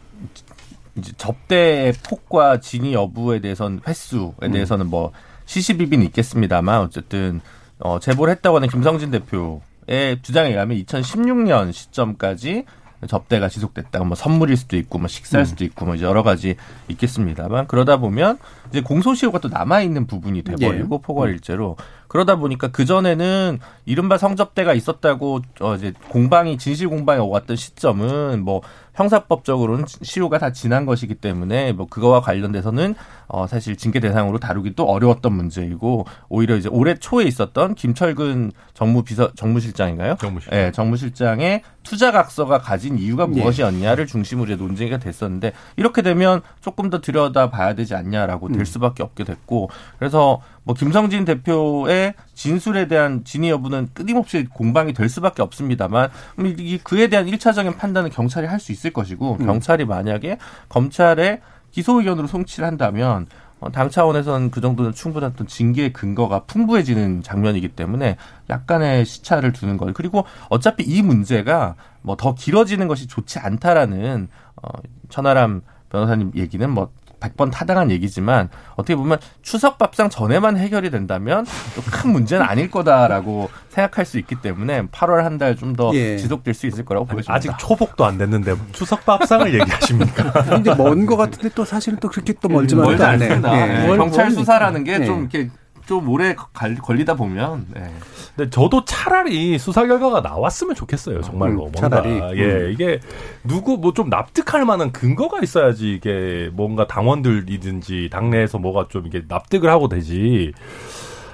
[0.98, 4.52] 이제 접대의 폭과 진위 여부에 대해서는 횟수에 음.
[4.52, 5.12] 대해서는 뭐
[5.46, 7.42] 시시비비는 있겠습니다만 어쨌든
[7.80, 12.66] 어, 제보를 했다고 하는 김성진 대표 의 주장에 의하면 2016년 시점까지
[13.08, 15.46] 접대가 지속됐다가 뭐 선물일 수도 있고 뭐 식사일 음.
[15.46, 16.56] 수도 있고 뭐 여러 가지
[16.88, 21.02] 있겠습니다만 그러다 보면 이제 공소시효가 또 남아 있는 부분이 돼버리고 예.
[21.02, 21.78] 포괄일제로
[22.16, 28.62] 그러다 보니까 그 전에는 이른바 성접대가 있었다고 어 이제 공방이 진실 공방이 오갔던 시점은 뭐
[28.94, 32.96] 형사법적으로는 시효가 다 지난 것이기 때문에 뭐 그거와 관련돼서는
[33.28, 39.34] 어 사실 징계 대상으로 다루기도 어려웠던 문제이고 오히려 이제 올해 초에 있었던 김철근 정무 비서
[39.34, 40.16] 정무실장인가요?
[40.18, 40.58] 정무실장.
[40.58, 43.42] 네, 정무실장의 투자 각서가 가진 이유가 네.
[43.42, 48.66] 무엇이었냐를 중심으로 논쟁이 됐었는데 이렇게 되면 조금 더 들여다 봐야 되지 않냐라고 될 음.
[48.66, 55.42] 수밖에 없게 됐고 그래서 뭐 김성진 대표의 진술에 대한 진위 여부는 끊임없이 공방이 될 수밖에
[55.42, 56.10] 없습니다만
[56.58, 59.46] 이 그에 대한 일차적인 판단은 경찰이 할 수 있을 것이고 음.
[59.46, 60.38] 경찰이 만약에
[60.70, 63.28] 검찰의 기소 의견으로 송치를 한다면
[63.60, 68.18] 어, 당 차원에서는 그 정도는 충분한 또 징계의 근거가 풍부해지는 장면이기 때문에
[68.50, 74.30] 약간의 시차를 두는 것 그리고 어차피 이 문제가 뭐 더 길어지는 것이 좋지 않다라는
[74.62, 74.70] 어
[75.10, 82.12] 천하람 변호사님 얘기는 뭐 100번 타당한 얘기지만 어떻게 보면 추석 밥상 전에만 해결이 된다면 또큰
[82.12, 86.18] 문제는 아닐 거다라고 생각할 수 있기 때문에 8월 한 달 좀더 예.
[86.18, 87.34] 지속될 수 있을 거라고 보여집니다.
[87.34, 90.32] 아직 초복도 안 됐는데 추석 밥상을 얘기하십니까?
[90.48, 93.84] 근데 먼 거 같은데 또 사실은 또 그렇게 또 멀지만 않습니다.
[93.84, 93.88] 예.
[93.98, 95.38] 경찰 수사라는 게좀 예.
[95.38, 95.50] 이렇게
[95.86, 97.68] 좀 오래 걸리다 보면.
[97.74, 97.92] 네.
[98.36, 101.22] 근데 저도 차라리 수사 결과가 나왔으면 좋겠어요.
[101.22, 101.68] 정말로.
[101.68, 102.10] 음, 차라리.
[102.38, 102.72] 예, 음.
[102.72, 103.00] 이게
[103.44, 109.70] 누구 뭐 좀 납득할 만한 근거가 있어야지 이게 뭔가 당원들이든지 당내에서 뭐가 좀 이게 납득을
[109.70, 110.52] 하고 되지.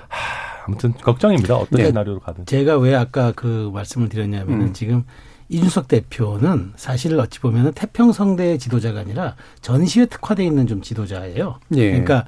[0.08, 1.56] 하, 아무튼 걱정입니다.
[1.56, 1.88] 어떤 네.
[1.88, 2.46] 시나리오로 가든.
[2.46, 4.74] 제가 왜 아까 그 말씀을 드렸냐면은 음.
[4.74, 5.04] 지금
[5.50, 11.60] 이준석 대표는 사실 어찌 보면은 태평성대 지도자가 아니라 전시회 특화돼 있는 좀 지도자예요.
[11.76, 11.90] 예.
[11.90, 12.26] 그러니까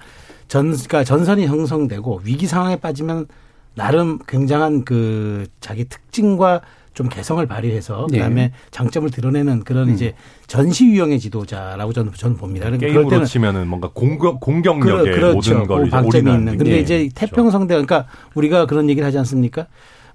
[0.53, 3.25] 전, 그러니까 전선이 형성되고 위기 상황에 빠지면
[3.73, 6.61] 나름 굉장한 그 자기 특징과
[6.93, 8.19] 좀 개성을 발휘해서 네.
[8.19, 8.53] 그다음에 네.
[8.69, 9.95] 장점을 드러내는 그런 음.
[9.95, 10.13] 이제
[10.45, 12.65] 전시 유형의 지도자라고 저는 저는 봅니다.
[12.65, 15.55] 그러니까 게임으로 그럴 때는 치면은 뭔가 공격 공격력의 그러, 그렇죠.
[15.55, 16.57] 모든 걸 방점이 있는.
[16.59, 16.79] 근데 네.
[16.81, 17.15] 이제 그렇죠.
[17.15, 19.65] 태평성대 그러니까 우리가 그런 얘기를 하지 않습니까?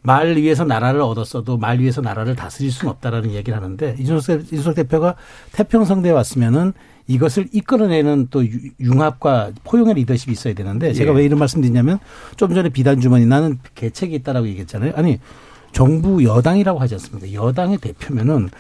[0.03, 5.17] 말 위에서 나라를 얻었어도 말 위에서 나라를 다스릴 수는 없다라는 얘기를 하는데 이준석, 이준석 대표가
[5.51, 6.75] 태평성대에 왔으면은
[7.09, 8.45] 이것을 이끌어내는 또
[8.81, 11.17] 융합과 포용의 리더십이 있어야 되는데 제가 예.
[11.17, 11.99] 왜 이런 말씀 드리냐면
[12.37, 14.93] 좀 전에 비단 주머니 나는 계책이 있다라고 얘기했잖아요.
[14.95, 15.19] 아니
[15.73, 17.33] 정부 여당이라고 하지 않습니까?
[17.33, 18.51] 여당의 대표면은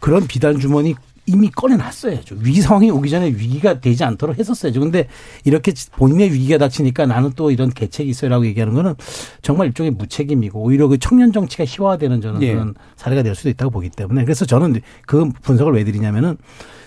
[0.00, 0.94] 그런 비단 주머니
[1.28, 2.36] 이미 꺼내놨어야죠.
[2.38, 4.78] 위기 상황이 오기 전에 위기가 되지 않도록 했었어야죠.
[4.78, 5.08] 근데
[5.44, 8.94] 이렇게 본인의 위기가 닥치니까 나는 또 이런 계책이 있어요라고 얘기하는 거는
[9.42, 12.52] 정말 일종의 무책임이고 오히려 그 청년 정치가 희화화되는 저는 예.
[12.52, 16.36] 그런 사례가 될 수도 있다고 보기 때문에 그래서 저는 그 분석을 왜 드리냐면은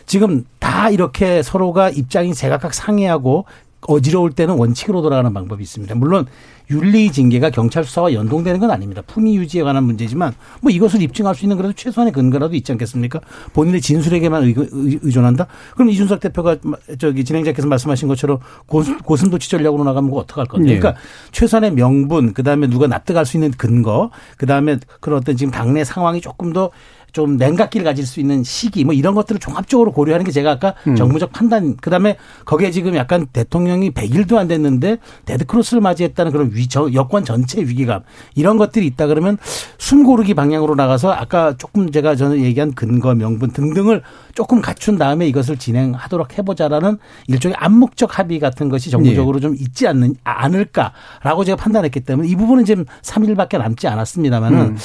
[0.09, 3.45] 지금 다 이렇게 서로가 입장이 제각각 상이하고
[3.81, 5.93] 어지러울 때는 원칙으로 돌아가는 방법이 있습니다.
[5.93, 6.25] 물론
[6.71, 9.03] 윤리 징계가 경찰 수사와 연동되는 건 아닙니다.
[9.05, 13.21] 품위 유지에 관한 문제지만 뭐 이것을 입증할 수 있는 그래도 최소한의 근거라도 있지 않겠습니까?
[13.53, 15.45] 본인의 진술에게만 의존한다?
[15.75, 16.57] 그럼 이준석 대표가
[16.97, 20.73] 저기 진행자께서 말씀하신 것처럼 고슴 도치 전략으로 나가면 어떡할 건데?
[20.73, 20.79] 네.
[20.79, 20.99] 그러니까
[21.31, 25.83] 최소한의 명분, 그 다음에 누가 납득할 수 있는 근거, 그 다음에 그런 어떤 지금 당내
[25.83, 26.71] 상황이 조금 더
[27.11, 30.95] 좀 냉각기를 가질 수 있는 시기 뭐 이런 것들을 종합적으로 고려하는 게 제가 아까 음.
[30.95, 36.91] 정무적 판단 그다음에 거기에 지금 약간 대통령이 100일도 안 됐는데 데드크로스를 맞이했다는 그런 위, 저,
[36.93, 38.01] 여권 전체 위기감
[38.35, 39.37] 이런 것들이 있다 그러면
[39.77, 44.01] 숨 고르기 방향으로 나가서 아까 조금 제가 저는 얘기한 근거 명분 등등을
[44.35, 49.41] 조금 갖춘 다음에 이것을 진행하도록 해보자라는 일종의 암묵적 합의 같은 것이 정부적으로 네.
[49.41, 54.77] 좀 있지 않는 않을까라고 제가 판단했기 때문에 이 부분은 지금 3일밖에 남지 않았습니다만은 음.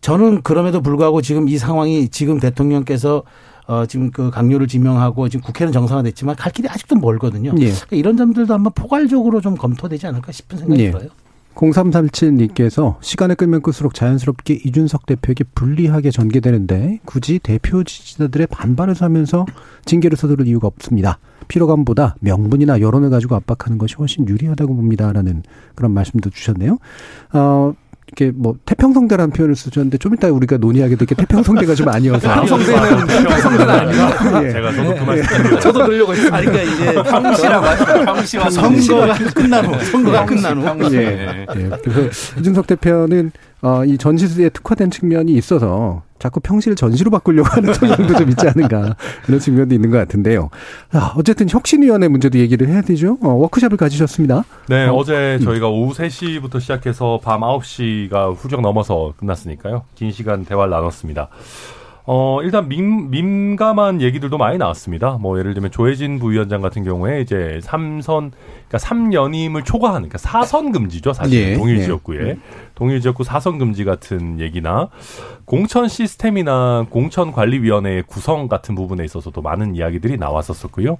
[0.00, 3.22] 저는 그럼에도 불구하고 지금 이 상황이 지금 대통령께서
[3.66, 7.52] 어, 지금 그 강요를 지명하고 지금 국회는 정상화됐지만 갈 길이 아직도 멀거든요.
[7.58, 7.70] 예.
[7.70, 10.90] 그러니까 이런 점들도 한번 포괄적으로 좀 검토되지 않을까 싶은 생각이 예.
[10.90, 11.08] 들어요.
[11.54, 19.46] 0337님께서 시간을 끌면 끌수록 자연스럽게 이준석 대표에게 불리하게 전개되는데 굳이 대표 지지자들의 반발을 사면서
[19.84, 21.18] 징계를 서두를 이유가 없습니다.
[21.48, 25.42] 피로감보다 명분이나 여론을 가지고 압박하는 것이 훨씬 유리하다고 봅니다라는
[25.74, 26.78] 그런 말씀도 주셨네요.
[27.32, 27.74] 어,
[28.16, 33.70] 이렇게 뭐 태평성대라는 표현을 쓰셨는데 좀 이따 우리가 논의하게 될게 태평성대가 좀 아니어서 태평성대는 태평성대는
[33.70, 34.52] 아니고 예.
[34.52, 35.60] 제가 저도 그 말씀 예.
[35.60, 36.12] 저도 들려고.
[36.12, 38.04] 아니 그러니까 이제 평시라고 하죠.
[38.04, 40.94] 평시와 선거가 끝난 후 선거가 끝난 후.
[40.94, 41.46] 예.
[41.56, 41.70] 예.
[41.82, 43.30] 그래서 이준석 대표는
[43.62, 48.96] 어, 이 전시에 특화된 측면이 있어서 자꾸 평시를 전시로 바꾸려고 하는 성향도 좀 있지 않은가
[49.24, 50.50] 그런 측면도 있는 것 같은데요.
[50.92, 53.18] 아, 어쨌든 혁신위원회 문제도 얘기를 해야 되죠.
[53.22, 54.44] 어, 워크숍을 가지셨습니다.
[54.68, 55.44] 네, 어, 제 음.
[55.44, 59.82] 저희가 오후 3시부터 시작해서 밤 9시가 훌쩍 넘어서 끝났으니까요.
[59.94, 61.28] 긴 시간 대화를 나눴습니다.
[62.04, 65.18] 어, 일단 민, 민감한 얘기들도 많이 나왔습니다.
[65.20, 68.32] 뭐, 예를 들면 조혜진 부위원장 같은 경우에 이제 삼선,
[68.68, 71.12] 그러니까 3연임을 초과하는, 그러니까 사선 금지죠.
[71.12, 71.50] 사실.
[71.50, 71.84] 예, 동일 예.
[71.84, 72.20] 지역구에.
[72.20, 72.38] 예.
[72.74, 74.88] 동일 지역구 사선 금지 같은 얘기나
[75.44, 80.96] 공천 시스템이나 공천 관리위원회의 구성 같은 부분에 있어서도 많은 이야기들이 나왔었었고요.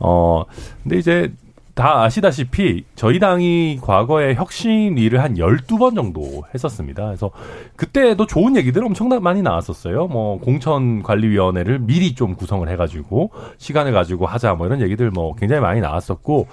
[0.00, 0.44] 어,
[0.82, 1.32] 근데 이제
[1.78, 7.06] 다 아시다시피 저희 당이 과거에 혁신위를 한 12번 정도 했었습니다.
[7.06, 7.30] 그래서
[7.76, 10.08] 그때도 좋은 얘기들 엄청 많이 나왔었어요.
[10.08, 15.80] 뭐 공천관리위원회를 미리 좀 구성을 해가지고 시간을 가지고 하자 뭐 이런 얘기들 뭐 굉장히 많이
[15.80, 16.48] 나왔었고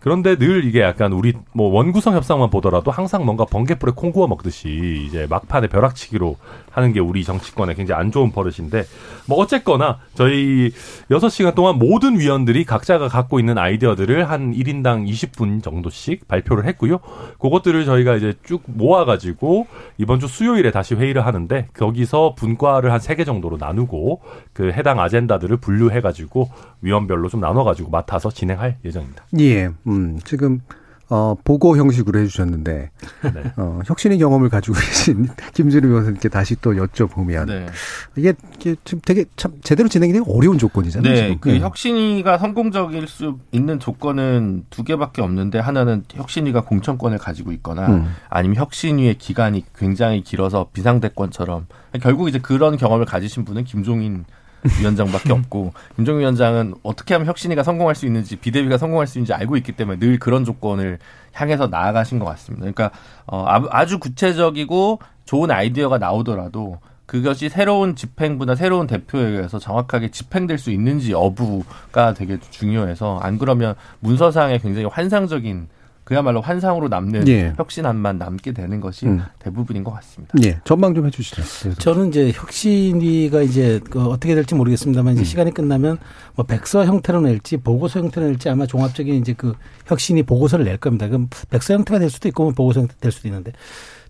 [0.00, 5.04] 그런데 늘 이게 약간 우리 뭐 원구성 협상만 보더라도 항상 뭔가 번개불에 콩 구워 먹듯이
[5.06, 6.36] 이제 막판에 벼락치기로
[6.74, 8.84] 하는 게 우리 정치권에 굉장히 안 좋은 버릇인데
[9.26, 10.70] 뭐 어쨌거나 저희
[11.10, 16.98] 6시간 동안 모든 위원들이 각자가 갖고 있는 아이디어들을 한 1인당 20분 정도씩 발표를 했고요.
[17.40, 19.66] 그것들을 저희가 이제 쭉 모아 가지고
[19.98, 24.98] 이번 주 수요일에 다시 회의를 하는데 거기서 분과를 한 세 개 정도로 나누고 그 해당
[24.98, 29.24] 아젠다들을 분류해 가지고 위원별로 좀 나눠 가지고 맡아서 진행할 예정입니다.
[29.38, 30.60] 예, 음, 지금
[31.08, 32.90] 어, 보고 형식으로 해주셨는데,
[33.34, 33.52] 네.
[33.56, 37.66] 어, 혁신의 경험을 가지고 계신 김준우 변호사님께 다시 또 여쭤보면, 네.
[38.16, 41.12] 이게, 이게 지금 되게 참 제대로 진행이 되기 어려운 조건이잖아요.
[41.12, 41.22] 네.
[41.22, 41.38] 지금.
[41.40, 41.60] 그 네.
[41.60, 48.14] 혁신이가 성공적일 수 있는 조건은 두 개밖에 없는데, 하나는 혁신이가 공천권을 가지고 있거나, 음.
[48.30, 51.66] 아니면 혁신위의 기간이 굉장히 길어서 비상대권처럼,
[52.00, 54.24] 결국 이제 그런 경험을 가지신 분은 김종인
[54.80, 59.56] 위원장밖에 없고 김종인 위원장은 어떻게 하면 혁신이가 성공할 수 있는지 비대위가 성공할 수 있는지 알고
[59.58, 60.98] 있기 때문에 늘 그런 조건을
[61.32, 62.60] 향해서 나아가신 것 같습니다.
[62.62, 62.90] 그러니까
[63.26, 70.70] 어, 아주 구체적이고 좋은 아이디어가 나오더라도 그것이 새로운 집행부나 새로운 대표에 의해서 정확하게 집행될 수
[70.70, 75.68] 있는지 여부가 되게 중요해서 안 그러면 문서상에 굉장히 환상적인
[76.04, 77.54] 그야말로 환상으로 남는 예.
[77.56, 79.22] 혁신안만 남게 되는 것이 음.
[79.38, 80.34] 대부분인 것 같습니다.
[80.44, 80.60] 예.
[80.64, 81.42] 전망 좀 해주시죠.
[81.60, 81.80] 그래서.
[81.80, 85.24] 저는 이제 혁신위가 이제 그 어떻게 될지 모르겠습니다만 이제 음.
[85.24, 85.98] 시간이 끝나면
[86.34, 89.54] 뭐 백서 형태로 낼지 보고서 형태로 낼지 아마 종합적인 이제 그
[89.86, 91.08] 혁신이 보고서를 낼 겁니다.
[91.08, 93.52] 그럼 백서 형태가 될 수도 있고 뭐 보고서 형태 될 수도 있는데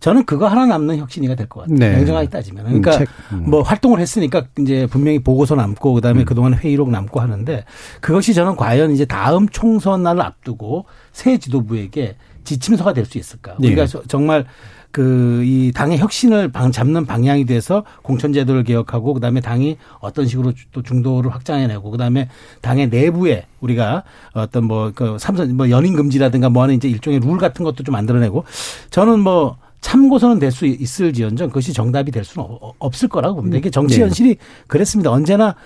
[0.04, 1.78] 저는 그거 하나 남는 혁신이가 될 것 같아요.
[1.78, 1.96] 네.
[1.96, 2.64] 냉정하게 따지면.
[2.66, 3.44] 그러니까 음, 책, 음.
[3.48, 6.24] 뭐 활동을 했으니까 이제 분명히 보고서 남고 그다음에 음.
[6.26, 7.64] 그동안 회의록 남고 하는데
[8.02, 13.54] 그것이 저는 과연 이제 다음 총선 날을 앞두고 새 지도부에게 지침서가 될 수 있을까?
[13.58, 13.68] 네.
[13.68, 14.44] 우리가 정말
[14.90, 20.82] 그 이 당의 혁신을 방, 잡는 방향이 돼서 공천제도를 개혁하고 그다음에 당이 어떤 식으로 또
[20.82, 22.28] 중도를 확장해내고 그다음에
[22.60, 27.64] 당의 내부에 우리가 어떤 뭐그 삼선 뭐 연임 금지라든가 뭐 하는 이제 일종의 룰 같은
[27.64, 28.44] 것도 좀 만들어내고
[28.90, 32.46] 저는 뭐 참고서는 될 수 있을지언정 그것이 정답이 될 수는
[32.78, 33.58] 없을 거라고 봅니다.
[33.58, 34.04] 이게 정치 네.
[34.04, 35.10] 현실이 그랬습니다.
[35.10, 35.56] 언제나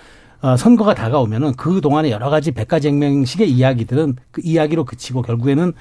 [0.41, 5.73] 어, 선거가 다가오면은 그 동안에 여러 가지 백가쟁명식의 이야기들은 그 이야기로 그치고 결국에는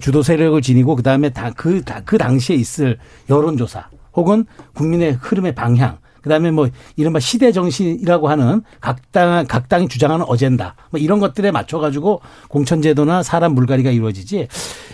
[0.00, 6.50] 주도 세력을 지니고 그 다음에 다그 그 당시에 있을 여론조사 혹은 국민의 흐름의 방향 그다음에
[6.50, 11.78] 뭐 이른바 시대 정신이라고 하는 각 당, 각 당이 주장하는 어젠다 뭐 이런 것들에 맞춰
[11.78, 14.48] 가지고 공천제도나 사람 물갈이가 이루어지지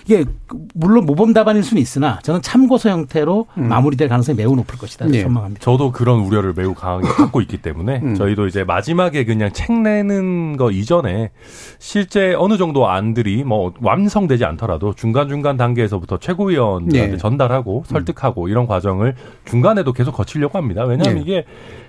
[0.04, 0.26] 이게
[0.74, 3.68] 물론 모범 답안일 수는 있으나 저는 참고서 형태로 음.
[3.68, 5.06] 마무리될 가능성이 매우 높을 것이다.
[5.06, 5.22] 네.
[5.22, 5.60] 전망합니다.
[5.62, 8.14] 저도 그런 우려를 매우 강하게 갖고 있기 때문에 음.
[8.14, 11.30] 저희도 이제 마지막에 그냥 책 내는 거 이전에
[11.78, 17.16] 실제 어느 정도 안들이 뭐 완성되지 않더라도 중간 중간 단계에서부터 최고위원한테 네.
[17.16, 18.48] 전달하고 설득하고 음.
[18.48, 19.14] 이런 과정을
[19.46, 20.84] 중간에도 계속 거치려고 합니다.
[20.84, 21.21] 왜냐하면 네.
[21.22, 21.44] 이게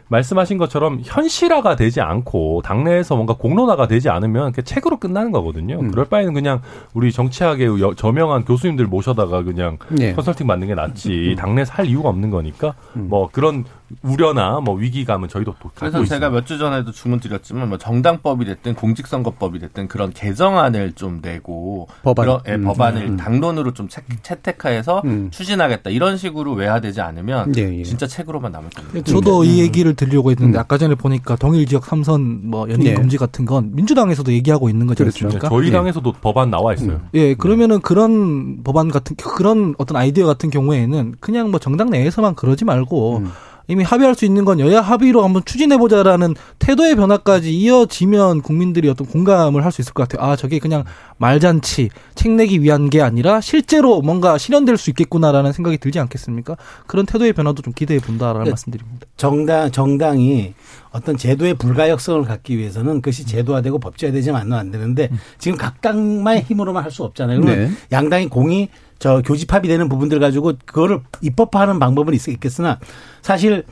[0.10, 5.80] 말씀하신 것처럼 현실화가 되지 않고 당내에서 뭔가 공론화가 되지 않으면 그 책으로 끝나는 거거든요.
[5.80, 5.92] 음.
[5.92, 6.62] 그럴 바에는 그냥
[6.94, 10.14] 우리 정치학의 저명한 교수님들 모셔다가 그냥 네.
[10.14, 11.32] 컨설팅 받는 게 낫지.
[11.32, 11.36] 음.
[11.36, 13.08] 당내에서 할 이유가 없는 거니까 음.
[13.10, 13.66] 뭐 그런
[14.02, 18.76] 우려나 뭐 위기감은 저희도 또 그래서 제가 몇 주 전에도 주문 드렸지만 뭐 정당법이 됐든
[18.76, 22.64] 공직선거법이 됐든 그런 개정안을 좀 내고 법안 그런, 예, 음.
[22.64, 23.18] 법안을 음.
[23.18, 24.02] 당론으로 좀 채,
[24.42, 25.30] 택화해서 음.
[25.32, 27.84] 추진하겠다 이런 식으로 외화되지 않으면 예, 예.
[27.84, 29.10] 진짜 책으로만 남을 겁니다.
[29.10, 30.60] 저도 이 얘기를 드리려고 했는데 음.
[30.60, 32.94] 아까 전에 보니까 동일 지역 삼선 뭐 네.
[32.94, 35.26] 금지 같은 건 민주당에서도 얘기하고 있는 거지 그렇죠.
[35.28, 35.50] 않습니까?
[35.50, 35.72] 저희 예.
[35.72, 36.20] 당에서도 네.
[36.22, 36.92] 법안 나와 있어요.
[36.92, 37.08] 음.
[37.14, 42.66] 예, 그러면은 그런 법안 같은 그런 어떤 아이디어 같은 경우에는 그냥 뭐 정당 내에서만 그러지
[42.66, 43.32] 말고 음.
[43.68, 49.64] 이미 합의할 수 있는 건 여야 합의로 한번 추진해보자라는 태도의 변화까지 이어지면 국민들이 어떤 공감을
[49.64, 50.30] 할 수 있을 것 같아요.
[50.30, 50.84] 아, 저게 그냥
[51.18, 56.58] 말잔치, 책 내기 위한 게 아니라 실제로 뭔가 실현될 수 있겠구나라는 생각이 들지 않겠습니까?
[56.86, 58.50] 그런 태도의 변화도 좀 기대해 본다라는 네.
[58.52, 59.08] 말씀드립니다.
[59.18, 60.54] 정당, 정당이
[60.92, 65.18] 어떤 제도의 불가역성을 갖기 위해서는 그것이 제도화되고 법제화되지 않으면 안 되는데 음.
[65.40, 67.42] 지금 각 당만의 힘으로만 할 수 없잖아요.
[67.42, 67.72] 그러면 네.
[67.92, 68.70] 양당이 공이
[69.04, 72.80] 저 교집합이 되는 부분들 가지고 그거를 입법화하는 방법은 있겠으나
[73.22, 73.66] 사실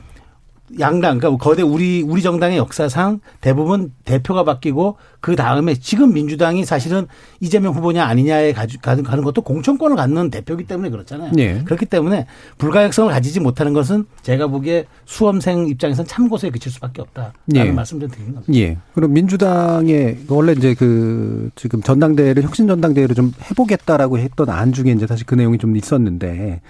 [0.78, 7.06] 양당, 그러니까 거대 우리 우리 정당의 역사상 대부분 대표가 바뀌고 그 다음에 지금 민주당이 사실은
[7.40, 11.32] 이재명 후보냐 아니냐에 가는 가는 것도 공천권을 갖는 대표기 때문에 그렇잖아요.
[11.32, 11.62] 네.
[11.64, 12.26] 그렇기 때문에
[12.58, 17.70] 불가역성을 가지지 못하는 것은 제가 보기에 수험생 입장에서는 참고서에 그칠 수밖에 없다라는 네.
[17.70, 18.52] 말씀을 드리는 겁니다.
[18.54, 18.78] 예.
[18.94, 25.06] 그럼 민주당의 원래 이제 그 지금 전당대회를 혁신 전당대회를 좀 해보겠다라고 했던 안 중에 이제
[25.06, 26.60] 사실 그 내용이 좀 있었는데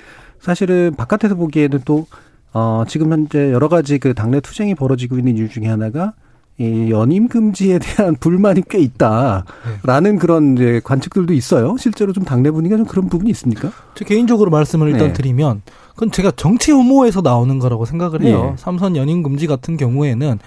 [0.40, 2.06] 사실은 바깥에서 보기에는 또
[2.52, 6.12] 어, 지금 현재 여러 가지 그 당내 투쟁이 벌어지고 있는 이유 중에 하나가
[6.58, 10.18] 이 연임 금지에 대한 불만이 꽤 있다라는 네.
[10.18, 11.76] 그런 이제 관측들도 있어요.
[11.78, 13.70] 실제로 좀 당내 분위기가 좀 그런 부분이 있습니까?
[13.94, 15.12] 제 개인적으로 말씀을 일단 네.
[15.12, 18.50] 드리면 그건 제가 정치 혐오에서 나오는 거라고 생각을 해요.
[18.50, 18.62] 네.
[18.62, 20.38] 삼선 연임 금지 같은 경우에는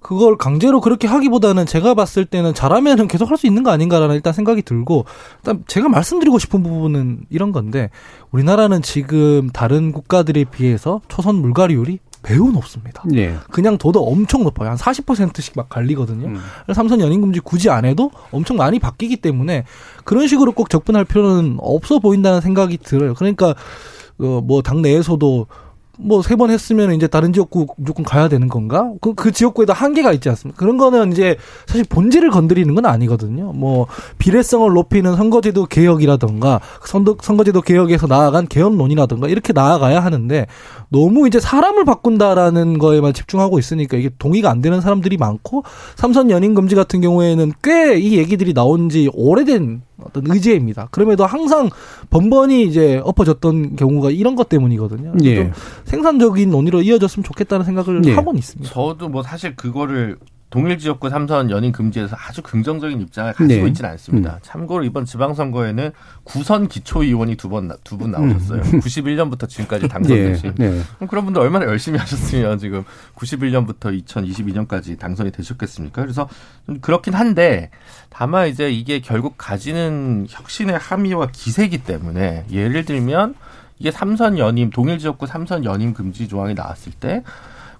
[0.00, 4.32] 그걸 강제로 그렇게 하기보다는 제가 봤을 때는 잘하면은 계속 할 수 있는 거 아닌가라는 일단
[4.32, 5.04] 생각이 들고
[5.38, 7.88] 일단 제가 말씀드리고 싶은 부분은 이런 건데
[8.32, 13.02] 우리나라는 지금 다른 국가들에 비해서 초선 물갈이율이 매우 높습니다.
[13.14, 13.36] 예.
[13.50, 14.68] 그냥 둬도 엄청 높아요.
[14.70, 16.26] 한 40%씩 막 갈리거든요.
[16.26, 16.40] 음.
[16.74, 19.64] 삼선 연임금지 굳이 안 해도 엄청 많이 바뀌기 때문에
[20.04, 23.14] 그런 식으로 꼭 접근할 필요는 없어 보인다는 생각이 들어요.
[23.14, 23.54] 그러니까
[24.18, 25.46] 어, 뭐 당내에서도
[26.02, 28.90] 뭐 세 번 했으면 이제 다른 지역구 무조건 가야 되는 건가?
[29.00, 30.58] 그, 그 지역구에도 한계가 있지 않습니까?
[30.58, 31.36] 그런 거는 이제
[31.66, 33.52] 사실 본질을 건드리는 건 아니거든요.
[33.52, 33.86] 뭐
[34.18, 40.46] 비례성을 높이는 선거제도 개혁이라던가 선거, 선거제도 개혁에서 나아간 개헌론이라던가 이렇게 나아가야 하는데
[40.88, 45.64] 너무 이제 사람을 바꾼다라는 거에만 집중하고 있으니까 이게 동의가 안 되는 사람들이 많고
[45.96, 50.88] 삼선 연임 금지 같은 경우에는 꽤 이 얘기들이 나온 지 오래된 어떤 의제입니다.
[50.90, 51.68] 그럼에도 항상
[52.08, 55.12] 번번이 이제 엎어졌던 경우가 이런 것 때문이거든요.
[55.24, 55.50] 예.
[55.90, 58.14] 좀 생산적인 논의로 이어졌으면 좋겠다는 생각을 예.
[58.14, 58.72] 하고는 있습니다.
[58.72, 60.16] 저도 뭐 사실 그거를
[60.50, 63.68] 동일 지역구 삼선 연임 금지에서 아주 긍정적인 입장을 가지고 네.
[63.68, 64.34] 있지는 않습니다.
[64.34, 64.38] 음.
[64.42, 65.92] 참고로 이번 지방선거에는
[66.24, 68.60] 구선 기초의원이 두 번 두 분 나오셨어요.
[68.60, 68.80] 음.
[68.80, 70.70] 91년부터 지금까지 당선되신 네.
[70.98, 71.06] 네.
[71.06, 72.82] 그런 분들 얼마나 열심히 하셨으면 지금
[73.14, 76.02] 91년부터 2022년까지 당선이 되셨겠습니까?
[76.02, 76.28] 그래서
[76.80, 77.70] 그렇긴 한데
[78.08, 83.36] 다만 이제 이게 결국 가지는 혁신의 함의와 기세기 때문에 예를 들면
[83.80, 87.24] 이게 삼선 연임 동일 지역구 삼선 연임 금지 조항이 나왔을 때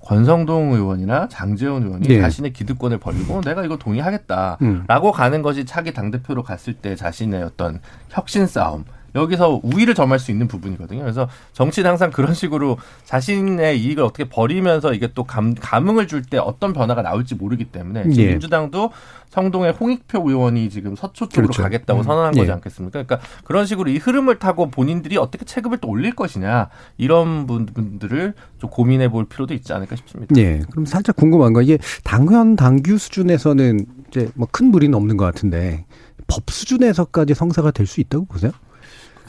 [0.02, 2.20] 권성동 의원이나 장재원 의원이 네.
[2.20, 5.12] 자신의 기득권을 벌리고 내가 이거 동의하겠다라고 음.
[5.12, 8.84] 가는 것이 차기 당 대표로 갔을 때 자신의 어떤 혁신 싸움
[9.14, 11.00] 여기서 우위를 점할 수 있는 부분이거든요.
[11.00, 16.38] 그래서 정치는 항상 그런 식으로 자신의 이익을 어떻게 버리면서 이게 또 감, 감흥을 줄 때
[16.38, 18.26] 어떤 변화가 나올지 모르기 때문에 예.
[18.28, 18.90] 민주당도
[19.30, 21.62] 성동의 홍익표 의원이 지금 서초 쪽으로 그렇죠.
[21.62, 22.04] 가겠다고 음.
[22.04, 22.52] 선언한 거지 예.
[22.52, 23.02] 않겠습니까?
[23.04, 28.70] 그러니까 그런 식으로 이 흐름을 타고 본인들이 어떻게 체급을 또 올릴 것이냐 이런 분들을 좀
[28.70, 30.34] 고민해 볼 필요도 있지 않을까 싶습니다.
[30.36, 30.60] 예.
[30.70, 35.84] 그럼 살짝 궁금한 거 이게 당연 당규 수준에서는 이제 뭐 큰 무리는 없는 것 같은데
[36.26, 38.50] 법 수준에서까지 성사가 될 수 있다고 보세요?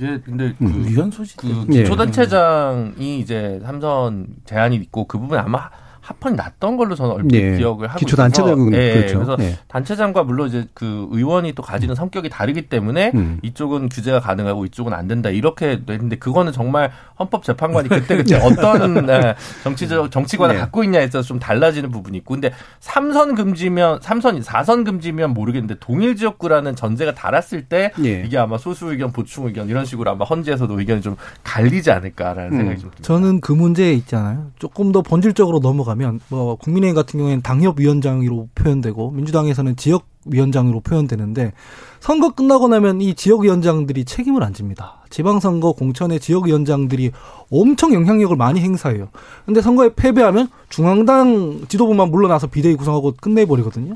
[0.02, 0.86] 예, 근데 그 음.
[0.88, 5.70] 위헌 소지 그 기초단체장이 이제 삼선 제안이 있고 그 부분 아마
[6.02, 7.58] 합헌이 났던 걸로 저는 얼핏 네.
[7.58, 8.94] 기억을 하고 기초 단체장은 네.
[8.94, 9.16] 그렇죠.
[9.20, 9.58] 그래서 네.
[9.68, 11.96] 단체장과 물론 이제 그 의원이 또 가지는 음.
[11.96, 13.40] 성격이 다르기 때문에 음.
[13.44, 19.36] 이쪽은 규제가 가능하고 이쪽은 안 된다 이렇게 됐는데 그거는 정말 헌법재판관이 그때 그때 어떤 네,
[19.64, 20.62] 정치적 정치관을 네.
[20.62, 26.16] 갖고 있냐에 있어서 좀 달라지는 부분이 있고 근데 삼선 금지면 삼선 사선 금지면 모르겠는데 동일
[26.16, 28.24] 지역구라는 전제가 달았을 때 네.
[28.26, 32.58] 이게 아마 소수 의견 보충 의견 이런 식으로 아마 헌재에서도 의견이 좀 갈리지 않을까라는 음.
[32.58, 33.04] 생각이 좀 듭니다.
[33.04, 34.48] 저는 그 문제에 있잖아요.
[34.58, 35.91] 조금 더 본질적으로 넘어가.
[35.92, 41.54] 가면 뭐 국민의힘 같은 경우에는 당협위원장으로 표현되고 민주당에서는 지역 위원장으로 표현되는데
[42.00, 44.98] 선거 끝나고 나면 이 지역위원장들이 책임을 안 집니다.
[45.12, 47.12] 지방선거 공천의 지역위원장들이
[47.52, 49.10] 엄청 영향력을 많이 행사해요.
[49.46, 53.96] 근데 선거에 패배하면 중앙당 지도부만 물러나서 비대위 구성하고 끝내버리거든요.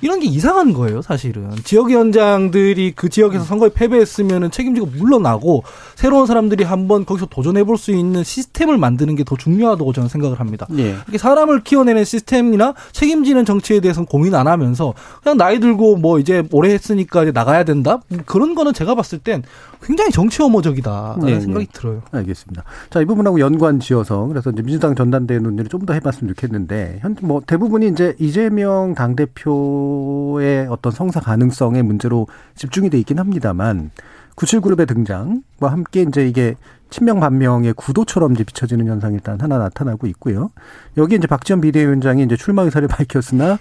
[0.00, 1.50] 이런 게 이상한 거예요, 사실은.
[1.64, 5.62] 지역위원장들이 그 지역에서 선거에 패배했으면 책임지고 물러나고
[5.94, 10.66] 새로운 사람들이 한번 거기서 도전해볼 수 있는 시스템을 만드는 게 더 중요하다고 저는 생각을 합니다.
[10.78, 10.90] 예.
[10.90, 16.42] 이렇게 사람을 키워내는 시스템이나 책임지는 정치에 대해서는 고민 안 하면서 그냥 나이 들고 뭐 이제
[16.52, 18.00] 오래 했으니까 이제 나가야 된다?
[18.26, 19.42] 그런 거는 제가 봤을 땐
[19.82, 21.72] 굉장히 정치 혐오적이다라는 네, 생각이 네.
[21.72, 22.02] 들어요.
[22.12, 22.64] 알겠습니다.
[22.90, 27.20] 자, 이 부분하고 연관 지어서 그래서 이제 민주당 전당대회 논의를 좀 더 해봤으면 좋겠는데 현재
[27.24, 33.90] 뭐 대부분이 이제 이재명 당 대표의 어떤 성사 가능성의 문제로 집중이 돼 있긴 합니다만
[34.36, 36.56] 97그룹의 등장과 함께 이제 이게
[36.90, 40.50] 친명 반명의 구도처럼 이제 비춰지는 현상이 일단 하나 나타나고 있고요.
[40.96, 43.58] 여기 이제 박지원 비대위원장이 이제 출마 의사를 밝혔으나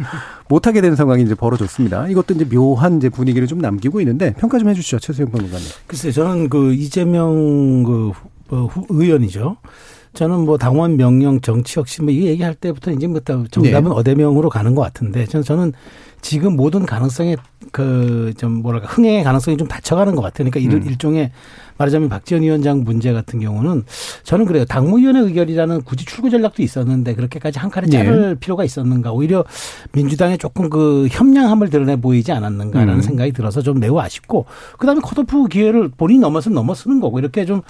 [0.47, 2.07] 못하게 된 상황이 이제 벌어졌습니다.
[2.09, 5.65] 이것도 이제 묘한 이제 분위기를 좀 남기고 있는데 평가 좀 해주시죠, 최수영 변호사님.
[5.87, 8.11] 글쎄, 저는 그 이재명 그
[8.49, 9.57] 어, 의원이죠.
[10.13, 13.95] 저는 뭐 당원 명령 정치 혁신 뭐이 얘기할 때부터 이제부터 정답은 네.
[13.95, 15.73] 어대명으로 가는 것 같은데 저는 저는
[16.21, 17.35] 지금 모든 가능성에
[17.71, 20.49] 그 좀 뭐랄까 흥행의 가능성이 좀 닫혀가는 것 같아요.
[20.49, 20.83] 그러니까 음.
[20.87, 21.31] 일종의
[21.77, 23.83] 말하자면 박지원 위원장 문제 같은 경우는
[24.23, 24.65] 저는 그래요.
[24.65, 28.39] 당무위원회 의결이라는 굳이 출구 전략도 있었는데 그렇게까지 한 칼에 자를 네.
[28.39, 29.11] 필요가 있었는가.
[29.11, 29.43] 오히려
[29.91, 33.01] 민주당에 조금 그 협량함을 드러내 보이지 않았는가라는 음.
[33.01, 34.45] 생각이 들어서 좀 매우 아쉽고
[34.77, 37.61] 그다음에 컷오프 기회를 본인이 넘어서면 넘어서는 거고 이렇게 좀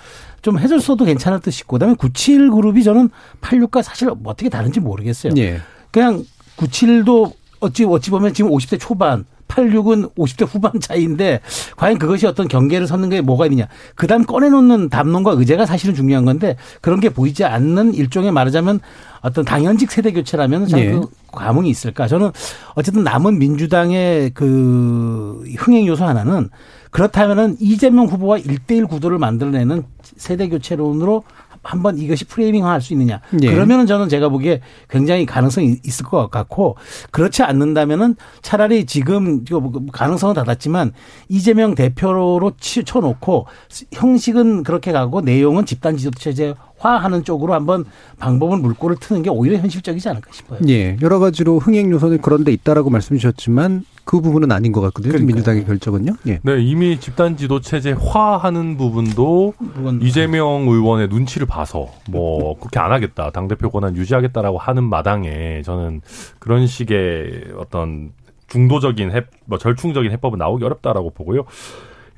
[0.45, 3.09] 좀 해줬어도 괜찮을 듯 싶고 그다음에 97 그룹이 저는
[3.41, 5.33] 86과 사실 어떻게 다른지 모르겠어요.
[5.33, 5.57] 네.
[5.89, 6.23] 그냥
[6.57, 11.41] 97도 어찌 어찌 보면 지금 50대 초반 86은 50대 후반 차이인데
[11.77, 13.67] 과연 그것이 어떤 경계를 섰는 게 뭐가 있느냐.
[13.95, 18.79] 그다음 꺼내놓는 담론과 의제가 사실은 중요한 건데 그런 게 보이지 않는 일종의 말하자면
[19.21, 20.91] 어떤 당연직 세대 교체라면 저는 예.
[20.91, 22.07] 그 감흥이 있을까.
[22.07, 22.31] 저는
[22.75, 26.49] 어쨌든 남은 민주당의 그 흥행 요소 하나는
[26.91, 29.83] 그렇다면은 이재명 후보와 1대1 구도를 만들어내는
[30.15, 31.23] 세대 교체론으로
[31.65, 33.21] 한번 이것이 프레이밍화할 수 있느냐.
[33.41, 33.51] 예.
[33.51, 36.77] 그러면은 저는 제가 보기에 굉장히 가능성이 있을 것 같고
[37.09, 40.93] 그렇지 않는다면은 차라리 지금 뭐 가능성은 닫았지만
[41.27, 43.47] 이재명 대표로 쳐놓고
[43.91, 47.85] 형식은 그렇게 가고 내용은 집단 지도 체제 화하는 쪽으로 한번
[48.19, 50.59] 방법을 물꼬를 트는 게 오히려 현실적이지 않을까 싶어요.
[50.69, 50.97] 예.
[51.01, 55.11] 여러 가지로 흥행 요소는 그런 데 있다라고 말씀 주셨지만 그 부분은 아닌 것 같거든요.
[55.11, 55.27] 그러니까요.
[55.27, 56.13] 민주당의 결정은요.
[56.27, 56.39] 예.
[56.43, 59.55] 네, 이미 집단 지도 체제화하는 부분도
[60.01, 63.31] 이재명 의원의 눈치를 봐서 뭐 그렇게 안 하겠다.
[63.31, 66.01] 당 대표 권한 유지하겠다라고 하는 마당에 저는
[66.39, 68.11] 그런 식의 어떤
[68.47, 71.45] 중도적인 해, 뭐 절충적인 해법은 나오기 어렵다라고 보고요.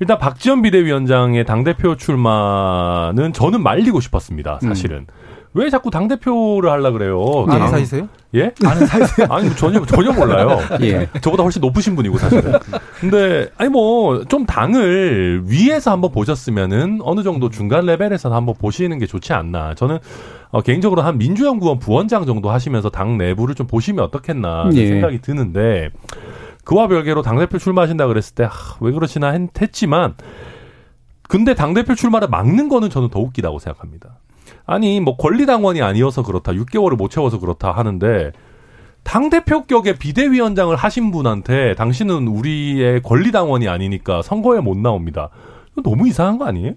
[0.00, 4.60] 일단 박지원 비대위원장의 당 대표 출마는 저는 말리고 싶었습니다.
[4.60, 4.98] 사실은.
[4.98, 5.27] 음.
[5.58, 7.44] 왜 자꾸 당 대표를 하려 그래요?
[7.48, 7.68] 아는 당...
[7.68, 8.08] 사이세요?
[8.36, 8.52] 예?
[8.64, 9.26] 아는 사이세요?
[9.32, 10.60] 아니, 전혀, 전혀 몰라요.
[10.82, 11.08] 예.
[11.20, 12.52] 저보다 훨씬 높으신 분이고, 사실은.
[13.00, 19.06] 근데, 아니, 뭐, 좀 당을 위에서 한번 보셨으면은 어느 정도 중간 레벨에서 한번 보시는 게
[19.06, 19.74] 좋지 않나.
[19.74, 19.98] 저는,
[20.50, 24.86] 어, 개인적으로 한 민주연구원 부원장 정도 하시면서 당 내부를 좀 보시면 어떻겠나 예.
[24.86, 25.90] 생각이 드는데,
[26.62, 30.14] 그와 별개로 당 대표 출마하신다 그랬을 때, 아, 왜 그러시나 했, 지만
[31.28, 34.18] 근데 당 대표 출마를 막는 거는 저는 더 웃기다고 생각합니다.
[34.66, 38.32] 아니, 뭐 권리당원이 아니어서 그렇다, 6개월을 못 채워서 그렇다 하는데,
[39.04, 45.30] 당 대표격의 비대위원장을 하신 분한테 당신은 우리의 권리당원이 아니니까 선거에 못 나옵니다.
[45.82, 46.72] 너무 이상한 거 아니에요?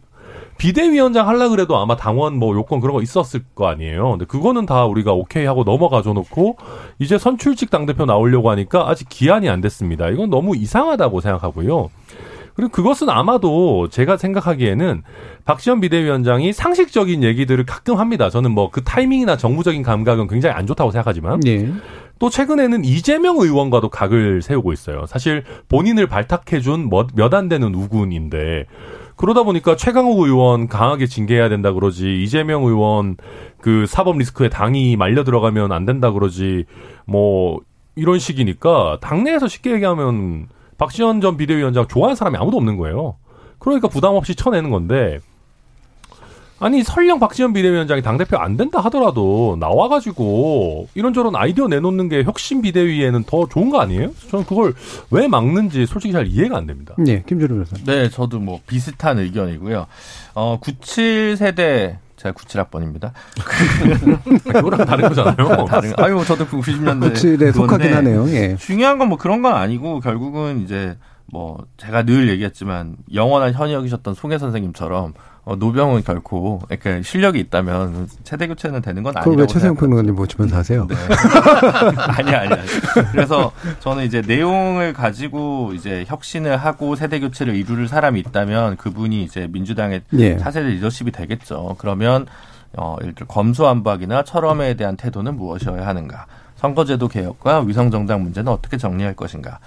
[0.57, 4.11] 비대위원장 하려 그래도 아마 당원 뭐 요건 그런 거 있었을 거 아니에요.
[4.11, 6.57] 근데 그거는 다 우리가 오케이 하고 넘어가 줘 놓고
[6.99, 10.07] 이제 선출직 당대표 나오려고 하니까 아직 기한이 안 됐습니다.
[10.09, 11.89] 이건 너무 이상하다고 생각하고요.
[12.55, 15.03] 그리고 그것은 아마도 제가 생각하기에는
[15.45, 18.29] 박지원 비대위원장이 상식적인 얘기들을 가끔 합니다.
[18.29, 21.71] 저는 뭐 그 타이밍이나 정무적인 감각은 굉장히 안 좋다고 생각하지만 네.
[22.19, 25.05] 또 최근에는 이재명 의원과도 각을 세우고 있어요.
[25.07, 28.65] 사실 본인을 발탁해준 몇 안 되는 우군인데
[29.15, 33.17] 그러다 보니까 최강욱 의원 강하게 징계해야 된다 그러지 이재명 의원
[33.59, 36.65] 그 사법 리스크에 당이 말려 들어가면 안 된다 그러지
[37.05, 37.59] 뭐
[37.95, 40.47] 이런 식이니까 당내에서 쉽게 얘기하면
[40.81, 43.15] 박지원 전 비대위원장 좋아하는 사람이 아무도 없는 거예요.
[43.59, 45.19] 그러니까 부담 없이 쳐내는 건데
[46.59, 53.25] 아니 설령 박지원 비대위원장이 당대표 안 된다 하더라도 나와가지고 이런저런 아이디어 내놓는 게 혁신 비대위에는
[53.25, 54.11] 더 좋은 거 아니에요?
[54.31, 54.73] 저는 그걸
[55.11, 56.95] 왜 막는지 솔직히 잘 이해가 안 됩니다.
[56.97, 57.75] 네, 김준호 변호사.
[57.85, 59.85] 네, 저도 뭐 비슷한 의견이고요.
[60.33, 63.11] 어, 97세대 제가 97학번입니다.
[64.53, 65.65] 그거랑 다른 거잖아요.
[65.65, 67.13] 다른, 아유, 저도 90년대.
[67.13, 68.29] 97에 속하긴 하네요.
[68.29, 68.55] 예.
[68.57, 74.37] 중요한 건 뭐 그런 건 아니고 결국은 이제 뭐 제가 늘 얘기했지만 영원한 현역이셨던 송혜
[74.37, 75.13] 선생님처럼
[75.43, 79.31] 어, 노병은 결코 그러니까 실력이 있다면 세대 교체는 되는 건 아니라고.
[79.31, 80.85] 그걸 왜 최세영 평론가님 보시면서 하세요?
[80.87, 80.95] 네.
[81.97, 82.61] 아니 아니 아니.
[83.11, 89.47] 그래서 저는 이제 내용을 가지고 이제 혁신을 하고 세대 교체를 이룰 사람이 있다면 그분이 이제
[89.51, 90.37] 민주당의 예.
[90.37, 91.75] 차세대 리더십이 되겠죠.
[91.79, 92.27] 그러면
[92.77, 96.27] 어, 예를 들어 검수안박이나 철험에 대한 태도는 무엇이어야 하는가?
[96.55, 99.57] 선거제도 개혁과 위성정당 문제는 어떻게 정리할 것인가?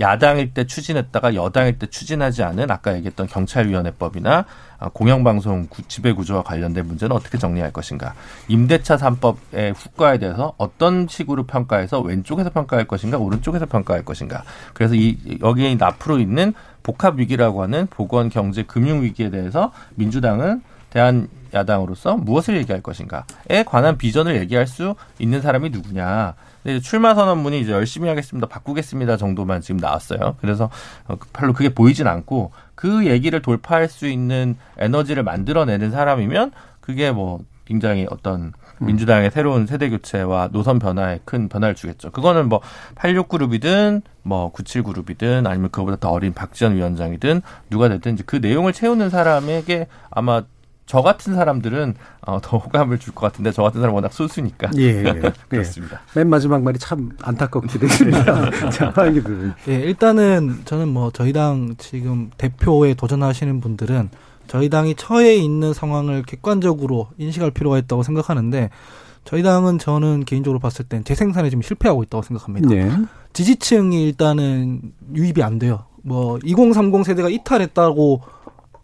[0.00, 4.44] 야당일 때 추진했다가 여당일 때 추진하지 않은 아까 얘기했던 경찰위원회법이나
[4.88, 8.14] 공영방송 지배 구조와 관련된 문제는 어떻게 정리할 것인가?
[8.48, 14.42] 임대차 3법의 후과에 대해서 어떤 식으로 평가해서 왼쪽에서 평가할 것인가, 오른쪽에서 평가할 것인가?
[14.72, 21.28] 그래서 이 여기에 앞으로 있는 복합 위기라고 하는 보건, 경제, 금융 위기에 대해서 민주당은 대한
[21.52, 26.34] 야당으로서 무엇을 얘기할 것인가에 관한 비전을 얘기할 수 있는 사람이 누구냐.
[26.82, 30.36] 출마 선언문이 이제 열심히 하겠습니다, 바꾸겠습니다 정도만 지금 나왔어요.
[30.40, 30.68] 그래서
[31.08, 36.50] 어, 별로 그게 보이진 않고 그 얘기를 돌파할 수 있는 에너지를 만들어내는 사람이면
[36.80, 42.10] 그게 뭐 굉장히 어떤 민주당의 새로운 세대 교체와 노선 변화에 큰 변화를 주겠죠.
[42.10, 42.62] 그거는 뭐
[42.94, 49.10] 86그룹이든 뭐 97그룹이든 아니면 그거보다 더 어린 박지원 위원장이든 누가 됐든 이제 그 내용을 채우는
[49.10, 50.44] 사람에게 아마
[50.90, 54.70] 저 같은 사람들은 어, 더 호감을 줄 것 같은데 저 같은 사람 워낙 소수니까.
[54.76, 55.04] 예, 예.
[55.04, 55.32] 예.
[55.48, 56.00] 그렇습니다.
[56.16, 56.18] 예.
[56.18, 58.50] 맨 마지막 말이 참 안타깝게 됐습니다.
[58.70, 58.92] 자,
[59.68, 64.10] 예, 일단은 저는 뭐 저희 당 지금 대표에 도전하시는 분들은
[64.48, 68.70] 저희 당이 처해 있는 상황을 객관적으로 인식할 필요가 있다고 생각하는데
[69.24, 72.68] 저희 당은 저는 개인적으로 봤을 땐 재생산에 좀 실패하고 있다고 생각합니다.
[72.68, 72.90] 네.
[73.32, 74.80] 지지층이 일단은
[75.14, 75.84] 유입이 안 돼요.
[76.02, 78.22] 뭐 2030 세대가 이탈했다고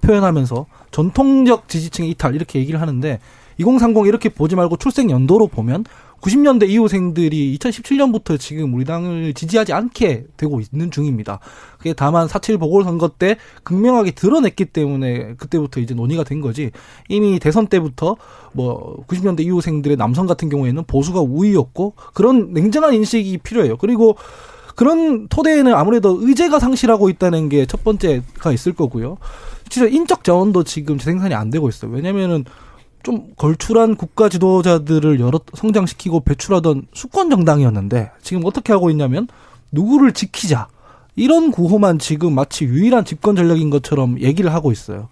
[0.02, 3.18] 표현하면서 전통적 지지층의 이탈 이렇게 얘기를 하는데
[3.58, 5.84] 2030 이렇게 보지 말고 출생 연도로 보면
[6.20, 11.40] 90년대 이후생들이 2017년부터 지금 우리 당을 지지하지 않게 되고 있는 중입니다.
[11.78, 16.70] 그게 다만 4.7 보궐선거 때 극명하게 드러냈기 때문에 그때부터 이제 논의가 된 거지.
[17.08, 18.16] 이미 대선 때부터
[18.52, 23.76] 뭐 90년대 이후생들의 남성 같은 경우에는 보수가 우위였고 그런 냉정한 인식이 필요해요.
[23.76, 24.16] 그리고
[24.74, 29.18] 그런 토대에는 아무래도 의제가 상실하고 있다는 게 첫 번째가 있을 거고요.
[29.68, 31.90] 진짜 인적 자원도 지금 재생산이 안 되고 있어요.
[31.90, 32.44] 왜냐면은
[33.02, 39.28] 좀 걸출한 국가 지도자들을 여러 성장시키고 배출하던 수권 정당이었는데 지금 어떻게 하고 있냐면
[39.70, 40.68] 누구를 지키자
[41.14, 45.08] 이런 구호만 지금 마치 유일한 집권 전략인 것처럼 얘기를 하고 있어요.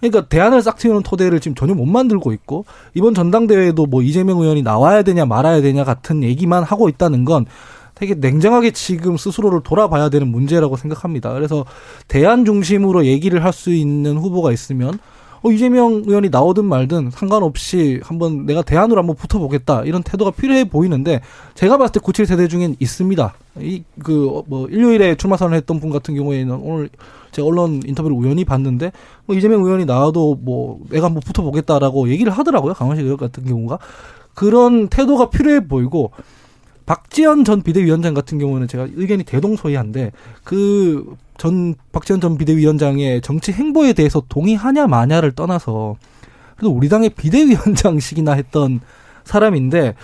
[0.00, 4.62] 그러니까 대안을 싹 틔우는 토대를 지금 전혀 못 만들고 있고 이번 전당대회에도 뭐 이재명 의원이
[4.62, 7.46] 나와야 되냐 말아야 되냐 같은 얘기만 하고 있다는 건
[7.94, 11.32] 되게 냉정하게 지금 스스로를 돌아봐야 되는 문제라고 생각합니다.
[11.34, 11.64] 그래서
[12.08, 14.98] 대안 중심으로 얘기를 할 수 있는 후보가 있으면
[15.44, 21.20] 어, 이재명 의원이 나오든 말든 상관없이 한번 내가 대안으로 한번 붙어보겠다 이런 태도가 필요해 보이는데
[21.54, 23.34] 제가 봤을 때 97세대 중엔 있습니다.
[23.60, 26.88] 이 그 뭐 일요일에 출마 선언을 했던 분 같은 경우에는 오늘
[27.32, 28.92] 제가 언론 인터뷰를 우연히 봤는데
[29.26, 32.74] 뭐 이재명 의원이 나와도 뭐 내가 한번 붙어보겠다라고 얘기를 하더라고요.
[32.74, 33.78] 강원식 의원 같은 경우가
[34.34, 36.12] 그런 태도가 필요해 보이고
[36.86, 40.12] 박지원 전 비대위원장 같은 경우는 제가 의견이 대동소이한데
[40.44, 45.96] 그 전 박지원 전 비대위원장의 정치 행보에 대해서 동의하냐 마냐를 떠나서
[46.56, 48.80] 그래도 우리 당의 비대위원장식이나 했던
[49.24, 49.94] 사람인데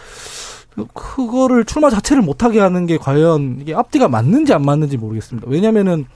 [0.95, 5.49] 그거를 출마 자체를 못하게 하는 게 과연 이게 앞뒤가 맞는지 안 맞는지 모르겠습니다.
[5.51, 6.07] 왜냐면은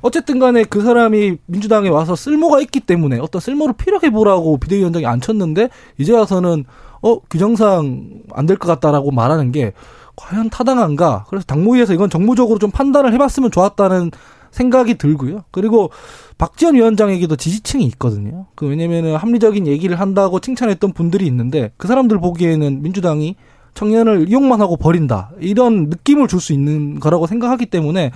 [0.00, 5.70] 어쨌든 간에 그 사람이 민주당에 와서 쓸모가 있기 때문에 어떤 쓸모를 필요해 보라고 비대위원장이 앉혔는데
[5.98, 6.64] 이제 와서는
[7.02, 9.72] 어 규정상 안 될 것 같다라고 말하는 게
[10.18, 11.26] 과연 타당한가?
[11.28, 14.10] 그래서 당무위에서 이건 정무적으로 좀 판단을 해봤으면 좋았다는
[14.50, 15.44] 생각이 들고요.
[15.50, 15.90] 그리고
[16.38, 18.46] 박지원 위원장에게도 지지층이 있거든요.
[18.54, 23.36] 그 왜냐면은 합리적인 얘기를 한다고 칭찬했던 분들이 있는데 그 사람들 보기에는 민주당이
[23.74, 28.10] 청년을 이용만 하고 버린다 이런 느낌을 줄 수 있는 거라고 생각하기 때문에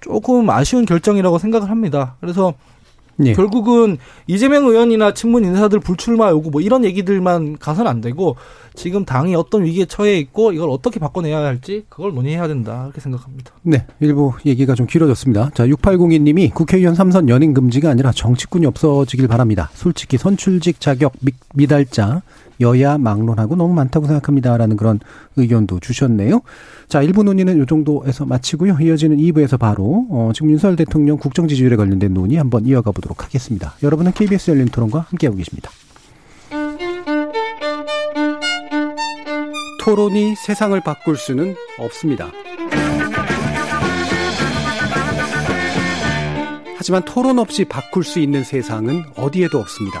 [0.00, 2.16] 조금 아쉬운 결정이라고 생각을 합니다.
[2.20, 2.54] 그래서
[3.24, 3.32] 예.
[3.32, 8.36] 결국은 이재명 의원이나 친문 인사들 불출마 요구 뭐 이런 얘기들만 가서는 안 되고
[8.74, 13.52] 지금 당이 어떤 위기에 처해 있고 이걸 어떻게 바꿔내야 할지 그걸 논의해야 된다 이렇게 생각합니다.
[13.62, 15.50] 네, 일부 얘기가 좀 길어졌습니다.
[15.54, 19.70] 자, 6802님이 국회의원 삼선 연임 금지가 아니라 정치꾼이 없어지길 바랍니다.
[19.74, 22.22] 솔직히 선출직 자격 미, 미달자
[22.60, 25.00] 여야 막론하고 너무 많다고 생각합니다라는 그런
[25.36, 26.40] 의견도 주셨네요.
[26.88, 28.78] 자, 1부 논의는 이 정도에서 마치고요.
[28.80, 33.74] 이어지는 2부에서 바로 어, 지금 윤석열 대통령 국정 지지율에 관련된 논의 한번 이어가 보도록 하겠습니다.
[33.82, 35.70] 여러분은 KBS 열린 토론과 함께하고 계십니다.
[39.80, 42.30] 토론이 세상을 바꿀 수는 없습니다.
[46.76, 50.00] 하지만 토론 없이 바꿀 수 있는 세상은 어디에도 없습니다.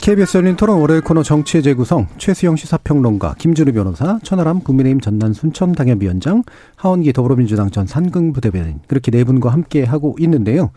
[0.00, 5.72] KBS 열린 토론 월요일 코너 정치의 재구성 최수영 시사평론가 김준우 변호사 천하람 국민의힘 전남 순천
[5.72, 6.42] 당협위원장
[6.76, 10.70] 하원기 더불어민주당 전 산금부 대변인 그렇게 네 분과 함께 하고 있는데요.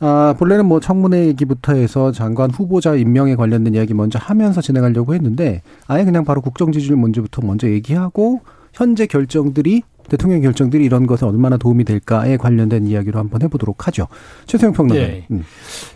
[0.00, 5.62] 아, 본래는 뭐 청문회 얘기부터 해서 장관 후보자 임명에 관련된 이야기 먼저 하면서 진행하려고 했는데
[5.86, 8.42] 아예 그냥 바로 국정 지지율 문제부터 먼저 얘기하고
[8.74, 14.08] 현재 결정들이 대통령 결정들이 이런 것에 얼마나 도움이 될까에 관련된 이야기로 한번 해보도록 하죠.
[14.46, 15.06] 최세영 평론가.
[15.06, 15.26] 네.
[15.30, 15.44] 음.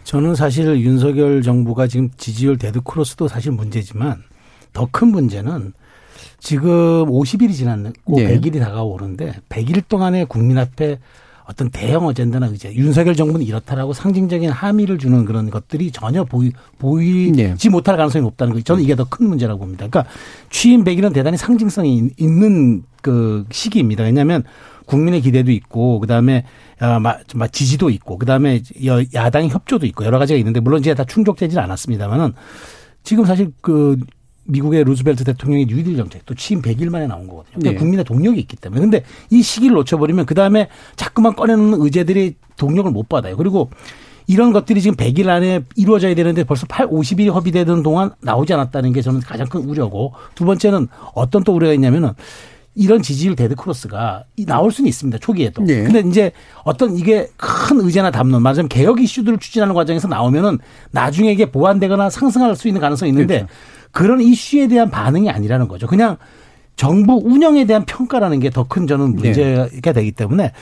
[0.05, 4.23] 저는 사실 윤석열 정부가 지금 지지율 데드 크로스도 사실 문제지만
[4.73, 5.73] 더 큰 문제는
[6.39, 8.39] 지금 50일이 지났고 네.
[8.39, 10.99] 100일이 다가오는데 100일 동안에 국민 앞에
[11.49, 17.33] 어떤 대형 어젠다나 의제 윤석열 정부는 이렇다라고 상징적인 함의를 주는 그런 것들이 전혀 보이, 보이지
[17.33, 17.69] 네.
[17.71, 19.87] 못할 가능성이 높다는 거 저는 이게 더 큰 문제라고 봅니다.
[19.89, 20.11] 그러니까
[20.51, 24.05] 취임 100일은 대단히 상징성이 있는 그 시기입니다.
[24.05, 24.45] 왜냐하면
[24.87, 26.45] 국민의 기대도 있고 그다음에
[26.81, 27.19] 아,
[27.53, 28.63] 지지도 있고 그다음에
[29.15, 32.33] 야당의 협조도 있고 여러 가지가 있는데 물론 이제 다 충족되지는 않았습니다만은
[33.05, 33.99] 지금 사실 그
[34.45, 37.55] 미국의 루즈벨트 대통령의 뉴딜 정책 또 취임 100일 만에 나온 거거든요.
[37.55, 37.77] 그러니까 네.
[37.77, 38.81] 국민의 동력이 있기 때문에.
[38.81, 43.37] 근데 이 시기를 놓쳐버리면 그 다음에 자꾸만 꺼내놓는 의제들이 동력을 못 받아요.
[43.37, 43.71] 그리고
[44.27, 49.03] 이런 것들이 지금 100일 안에 이루어져야 되는데 벌써 8, 50일이 허비되던 동안 나오지 않았다는 게
[49.03, 52.13] 저는 가장 큰 우려고 두 번째는 어떤 또 우려가 있냐면은
[52.75, 55.19] 이런 지지율 데드 크로스가 나올 수는 있습니다.
[55.19, 55.63] 초기에도.
[55.63, 55.83] 네.
[55.83, 56.33] 근데 이제
[56.65, 60.59] 어떤 이게 큰 의제나 담론, 말하자면 개혁 이슈들을 추진하는 과정에서 나오면은
[60.91, 63.53] 나중에 이게 보완되거나 상승할 수 있는 가능성이 있는데 그렇죠.
[63.93, 65.87] 그런 이슈에 대한 반응이 아니라는 거죠.
[65.87, 66.17] 그냥
[66.77, 69.23] 정부 운영에 대한 평가라는 게 더 큰 저는 네.
[69.29, 69.93] 문제가 네.
[69.93, 70.53] 되기 때문에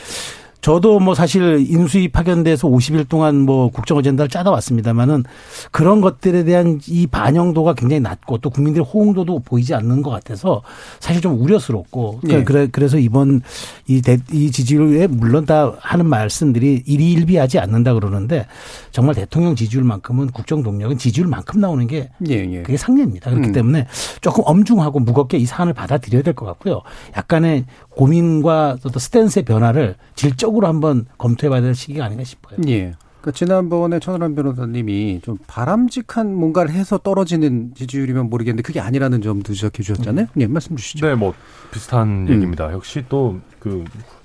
[0.61, 5.25] 저도 뭐 사실 인수위 파견돼서 50일 동안 뭐 국정 어젠다를 짜다 왔습니다만은
[5.71, 10.63] 그런 것들에 대한 이 반영도가 굉장히 낮고 또 국민들의 호응도도 보이지 않는 것 같아서
[10.99, 12.45] 사실 좀 우려스럽고 네.
[12.45, 13.43] 그래 그래서 이번
[13.87, 18.47] 이, 대, 이 지지율에 물론 다 하는 말씀들이 일희일비하지 않는다 그러는데
[18.91, 22.63] 정말 대통령 지지율만큼은 국정 동력은 지지율만큼 나오는 게 예, 예.
[22.63, 23.31] 그게 상례입니다.
[23.31, 23.53] 그렇기 음.
[23.53, 23.87] 때문에
[24.21, 26.81] 조금 엄중하고 무겁게 이 사안을 받아들여야 될 것 같고요.
[27.17, 32.59] 약간의 고민과 또 스탠스의 변화를 질적으로 한번 검토해 봐야 될 시기가 아닌가 싶어요.
[32.69, 32.95] 예.
[33.21, 39.83] 그러니까 지난번에 천하람 변호사님이 좀 바람직한 뭔가를 해서 떨어지는 지지율이면 모르겠는데 그게 아니라는 점도 지적해
[39.83, 40.27] 주셨잖아요.
[40.31, 40.41] 음.
[40.41, 41.07] 예, 말씀 주시죠.
[41.07, 41.35] 네, 뭐
[41.71, 42.29] 비슷한 음.
[42.31, 42.73] 얘기입니다.
[42.73, 43.85] 역시 또그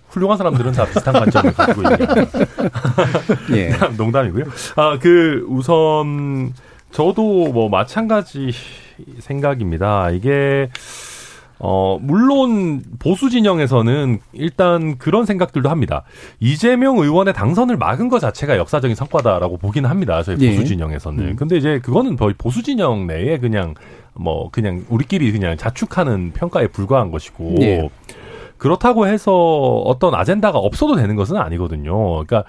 [0.09, 1.97] 훌륭한 사람들은 다 비슷한 관점을 가지고 있는.
[3.51, 3.71] 예.
[3.97, 4.45] 농담이고요.
[4.77, 6.53] 아, 그 우선
[6.91, 8.51] 저도 뭐 마찬가지
[9.19, 10.09] 생각입니다.
[10.11, 10.69] 이게
[11.59, 16.03] 어, 물론 보수 진영에서는 일단 그런 생각들도 합니다.
[16.39, 20.21] 이재명 의원의 당선을 막은 것 자체가 역사적인 성과다라고 보기는 합니다.
[20.23, 20.63] 저희 보수 예.
[20.65, 21.23] 진영에서는.
[21.23, 21.35] 음.
[21.35, 23.73] 근데 이제 그거는 보수 진영 내에 그냥
[24.13, 27.89] 뭐 그냥 우리끼리 그냥 자축하는 평가에 불과한 것이고 예.
[28.57, 29.33] 그렇다고 해서
[29.85, 32.25] 어떤 아젠다가 없어도 되는 것은 아니거든요.
[32.25, 32.45] 그러니까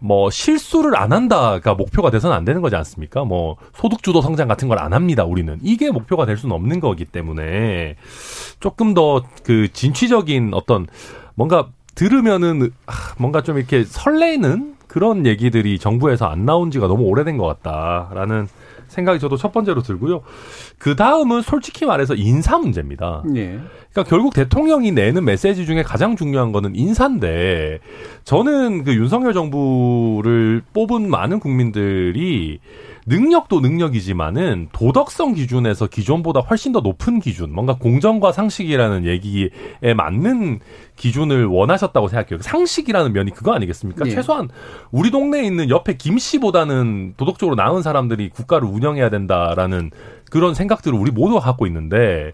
[0.00, 3.24] 뭐 실수를 안 한다가 목표가 돼서는 안 되는 거지 않습니까?
[3.24, 5.24] 뭐 소득주도 성장 같은 걸 안 합니다.
[5.24, 7.96] 우리는 이게 목표가 될 수는 없는 거기 때문에
[8.60, 10.86] 조금 더 그 진취적인 어떤
[11.34, 12.70] 뭔가 들으면은
[13.18, 18.48] 뭔가 좀 이렇게 설레는 그런 얘기들이 정부에서 안 나온 지가 너무 오래된 것 같다라는
[18.90, 20.22] 생각이 저도 첫 번째로 들고요.
[20.78, 23.22] 그 다음은 솔직히 말해서 인사 문제입니다.
[23.36, 23.60] 예.
[23.92, 27.80] 그러니까 결국 대통령이 내는 메시지 중에 가장 중요한 거는 인사인데
[28.24, 32.60] 저는 그 윤석열 정부를 뽑은 많은 국민들이
[33.06, 39.50] 능력도 능력이지만은 도덕성 기준에서 기존보다 훨씬 더 높은 기준, 뭔가 공정과 상식이라는 얘기에
[39.96, 40.60] 맞는
[40.96, 42.42] 기준을 원하셨다고 생각해요.
[42.42, 44.04] 상식이라는 면이 그거 아니겠습니까?
[44.04, 44.10] 네.
[44.10, 44.48] 최소한
[44.90, 49.90] 우리 동네에 있는 옆에 김 씨보다는 도덕적으로 나은 사람들이 국가를 운영해야 된다라는
[50.30, 52.32] 그런 생각들을 우리 모두가 갖고 있는데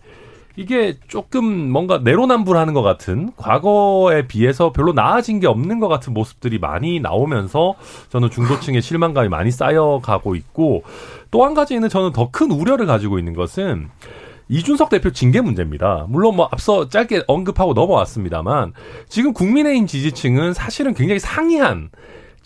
[0.56, 6.58] 이게 조금 뭔가 내로남불하는 것 같은 과거에 비해서 별로 나아진 게 없는 것 같은 모습들이
[6.58, 7.74] 많이 나오면서
[8.08, 10.82] 저는 중도층의 실망감이 많이 쌓여가고 있고
[11.30, 13.88] 또 한 가지는 저는 더 큰 우려를 가지고 있는 것은
[14.48, 16.06] 이준석 대표 징계 문제입니다.
[16.08, 18.72] 물론 뭐 앞서 짧게 언급하고 넘어왔습니다만
[19.08, 21.90] 지금 국민의힘 지지층은 사실은 굉장히 상이한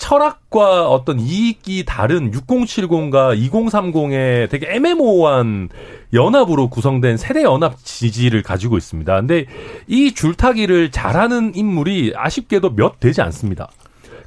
[0.00, 5.68] 철학과 어떤 이익이 다른 6070과 2030의 되게 애매모호한
[6.14, 9.14] 연합으로 구성된 세대 연합 지지를 가지고 있습니다.
[9.14, 9.44] 근데
[9.86, 13.68] 이 줄타기를 잘하는 인물이 아쉽게도 몇 되지 않습니다.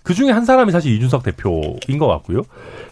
[0.04, 2.44] 그 중에 한 사람이 사실 이준석 대표인 것 같고요.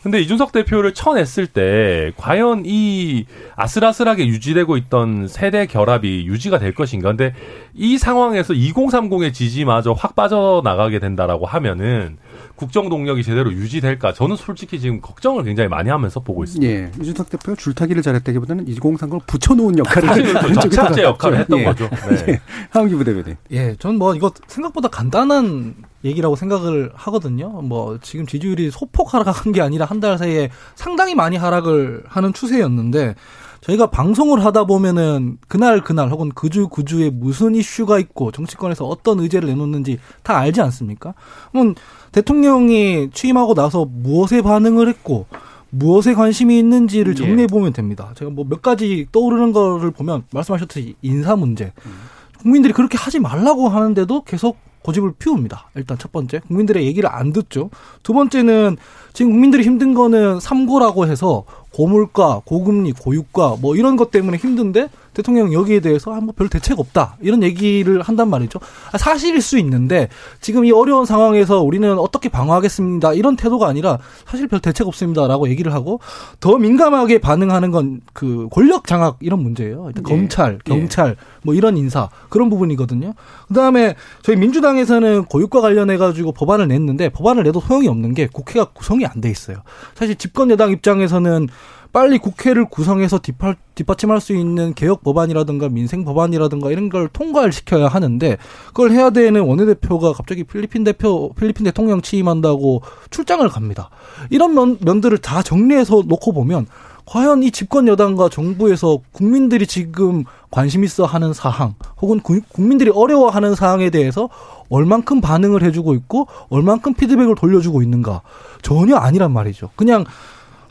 [0.04, 3.26] 근데 이준석 대표를 쳐냈을 때 과연 이
[3.56, 7.10] 아슬아슬하게 유지되고 있던 세대 결합이 유지가 될 것인가.
[7.10, 7.34] 근데
[7.74, 12.18] 이 상황에서 2030의 지지마저 확 빠져나가게 된다라고 하면은
[12.56, 14.14] 국정 동력이 제대로 유지될까?
[14.14, 16.72] 저는 솔직히 지금 걱정을 굉장히 많이 하면서 보고 있습니다.
[16.72, 16.92] 예.
[17.00, 20.34] 이준석 대표가 줄타기를 잘했다기보다는 2030을 붙여놓은 역할을
[20.72, 21.64] 자체 역할을 했던 예.
[21.64, 21.90] 거죠.
[22.10, 22.26] 네.
[22.28, 22.42] 예.
[22.72, 23.38] 하은기 부대변인.
[23.52, 27.50] 예, 전 뭐 이거 생각보다 간단한 얘기라고 생각을 하거든요.
[27.62, 33.16] 뭐 지금 지지율이 소폭 하락한 게 아니라 한 달 사이에 상당히 많이 하락을 하는 추세였는데
[33.60, 39.20] 저희가 방송을 하다 보면은 그날 그날 혹은 그 주 그주에 무슨 이슈가 있고 정치권에서 어떤
[39.20, 41.14] 의제를 내놓는지 다 알지 않습니까?
[41.52, 41.76] 그럼
[42.14, 45.28] 대통령이 취임하고 나서 무엇에 반응을 했고
[45.70, 47.16] 무엇에 관심이 있는지를 예.
[47.16, 48.12] 정리해 보면 됩니다.
[48.16, 51.72] 제가 뭐 몇 가지 떠오르는 거를 보면 말씀하셨듯이 인사 문제.
[51.86, 51.92] 음.
[52.40, 55.70] 국민들이 그렇게 하지 말라고 하는데도 계속 고집을 피웁니다.
[55.76, 56.40] 일단 첫 번째.
[56.48, 57.70] 국민들의 얘기를 안 듣죠.
[58.04, 58.78] 두 번째는
[59.14, 65.52] 지금 국민들이 힘든 거는 삼고라고 해서 고물가, 고금리, 고유가 뭐 이런 것 때문에 힘든데 대통령
[65.54, 68.60] 여기에 대해서 아, 뭐 별 대책 없다 이런 얘기를 한단 말이죠.
[68.92, 70.08] 아, 사실일 수 있는데
[70.40, 75.74] 지금 이 어려운 상황에서 우리는 어떻게 방어하겠습니다 이런 태도가 아니라 사실 별 대책 없습니다라고 얘기를
[75.74, 76.00] 하고
[76.40, 79.86] 더 민감하게 반응하는 건 그 권력 장악 이런 문제예요.
[79.88, 80.10] 일단 예.
[80.10, 81.16] 검찰, 경찰 예.
[81.44, 83.14] 뭐 이런 인사 그런 부분이거든요.
[83.48, 89.06] 그다음에 저희 민주당에서는 고유가 관련해 가지고 법안을 냈는데 법안을 내도 소용이 없는 게 국회가 구성이
[89.06, 89.58] 안 돼 있어요.
[89.96, 91.48] 사실 집권 여당 입장에서는
[91.94, 97.88] 빨리 국회를 구성해서 뒷받, 뒷받침할 수 있는 개혁 법안이라든가 민생 법안이라든가 이런 걸 통과를 시켜야
[97.88, 98.38] 하는데
[98.68, 103.90] 그걸 해야 되는 원내대표가 갑자기 필리핀 대표 필리핀 대통령 취임한다고 출장을 갑니다.
[104.30, 106.68] 이런 면, 면들을 다 정리해서 놓고 보면
[107.06, 113.90] 과연 이 집권 여당과 정부에서 국민들이 지금 관심 있어 하는 사항 혹은 국민들이 어려워하는 사항에
[113.90, 114.30] 대해서
[114.70, 118.22] 얼만큼 반응을 해주고 있고 얼만큼 피드백을 돌려주고 있는가
[118.62, 119.72] 전혀 아니란 말이죠.
[119.76, 120.06] 그냥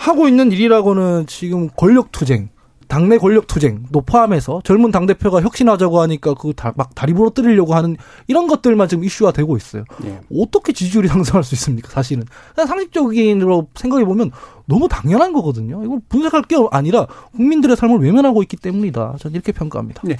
[0.00, 2.48] 하고 있는 일이라고는 지금 권력 투쟁,
[2.88, 8.46] 당내 권력 투쟁 또 포함해서 젊은 당 대표가 혁신하자고 하니까 그막 다리 부러뜨리려고 하는 이런
[8.48, 9.84] 것들만 지금 이슈화 되고 있어요.
[10.02, 10.18] 네.
[10.34, 11.90] 어떻게 지지율이 상승할 수 있습니까?
[11.90, 12.24] 사실은
[12.56, 14.30] 상식적인으로 생각해 보면
[14.64, 15.84] 너무 당연한 거거든요.
[15.84, 19.16] 이거 분석할 게 아니라 국민들의 삶을 외면하고 있기 때문이다.
[19.20, 20.00] 저는 이렇게 평가합니다.
[20.04, 20.16] 네,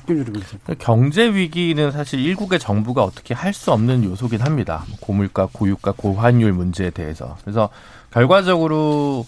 [0.63, 4.85] 그러니까 경제 위기는 사실 일국의 정부가 어떻게 할 수 없는 요소긴 합니다.
[5.01, 7.37] 고물가, 고유가, 고환율 문제에 대해서.
[7.43, 7.71] 그래서
[8.13, 9.25] 결과적으로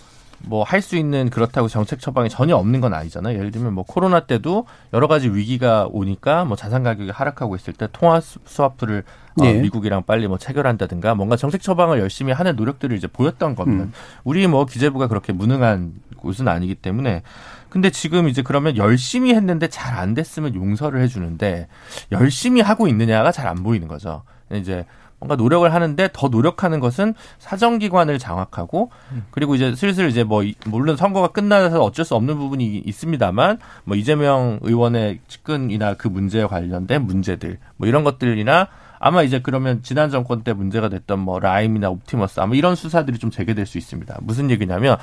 [0.47, 3.39] 뭐 할 수 있는 그렇다고 정책 처방이 전혀 없는 건 아니잖아요.
[3.39, 7.89] 예를 들면 뭐 코로나 때도 여러 가지 위기가 오니까 뭐 자산 가격이 하락하고 있을 때
[7.93, 9.05] 통화 스와프를
[9.41, 9.55] 어, 예.
[9.55, 13.85] 미국이랑 빨리 뭐 체결한다든가 뭔가 정책 처방을 열심히 하는 노력들을 이제 보였던 겁니다.
[13.85, 13.93] 음.
[14.25, 17.23] 우리 뭐 기재부가 그렇게 무능한 곳은 아니기 때문에
[17.69, 21.69] 근데 지금 이제 그러면 열심히 했는데 잘 안 됐으면 용서를 해주는데
[22.11, 24.23] 열심히 하고 있느냐가 잘 안 보이는 거죠.
[24.53, 24.85] 이제
[25.23, 28.91] 뭔가 노력을 하는데 더 노력하는 것은 사정기관을 장악하고
[29.31, 34.59] 그리고 이제 슬슬 이제 뭐 물론 선거가 끝나서 어쩔 수 없는 부분이 있습니다만 뭐 이재명
[34.63, 38.69] 의원의 측근이나 그 문제에 관련된 문제들 뭐 이런 것들이나
[38.99, 43.31] 아마 이제 그러면 지난 정권 때 문제가 됐던 뭐 라임이나 옵티머스 아마 이런 수사들이 좀
[43.31, 44.19] 재개될 수 있습니다.
[44.23, 44.97] 무슨 얘기냐면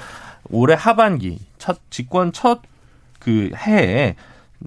[0.50, 2.62] 올해 하반기 첫 집권 첫
[3.20, 4.16] 그 해에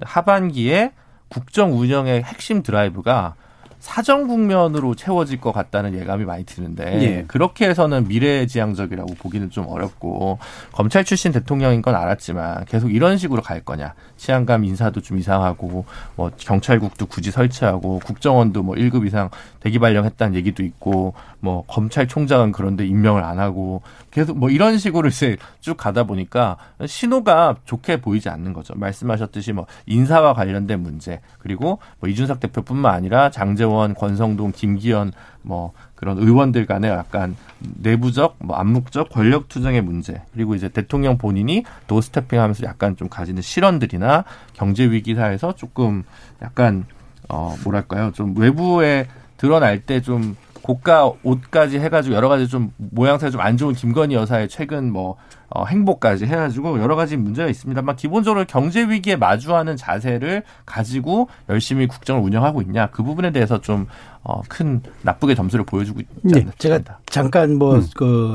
[0.01, 0.93] 하반기에
[1.27, 3.35] 국정 운영의 핵심 드라이브가
[3.83, 7.25] 사정 국면으로 채워질 것 같다는 예감이 많이 드는데 예.
[7.27, 10.39] 그렇게 해서는 미래지향적이라고 보기는 좀 어렵고
[10.71, 15.83] 검찰 출신 대통령인 건 알았지만 계속 이런 식으로 갈 거냐 치안감 인사도 좀 이상하고
[16.15, 19.29] 뭐 경찰국도 굳이 설치하고 국정원도 뭐 1급 이상
[19.59, 23.81] 대기 발령했다는 얘기도 있고 뭐 검찰총장은 그런데 임명을 안 하고
[24.13, 28.75] 계속 뭐 이런 식으로 이제 쭉 가다 보니까 신호가 좋게 보이지 않는 거죠.
[28.75, 36.19] 말씀하셨듯이 뭐 인사와 관련된 문제 그리고 뭐 이준석 대표뿐만 아니라 장재원, 권성동, 김기현 뭐 그런
[36.19, 42.95] 의원들 간의 약간 내부적, 뭐 암묵적 권력 투쟁의 문제 그리고 이제 대통령 본인이 도스태핑하면서 약간
[42.95, 46.03] 좀 가지는 실언들이나 경제 위기 사에서 조금
[46.43, 46.85] 약간
[47.29, 49.07] 어 뭐랄까요 좀 외부에
[49.37, 54.91] 드러날 때좀 고가 옷까지 해가지고 여러 가지 좀 모양새가 좀 안 좋은 김건희 여사의 최근
[54.91, 55.17] 뭐
[55.49, 62.23] 어, 행보까지 해가지고 여러 가지 문제가 있습니다만 기본적으로 경제 위기에 마주하는 자세를 가지고 열심히 국정을
[62.23, 63.85] 운영하고 있냐 그 부분에 대해서 좀
[64.23, 67.85] 어, 큰 나쁘게 점수를 보여주고 있지 네, 않나 제가 잠깐 뭐그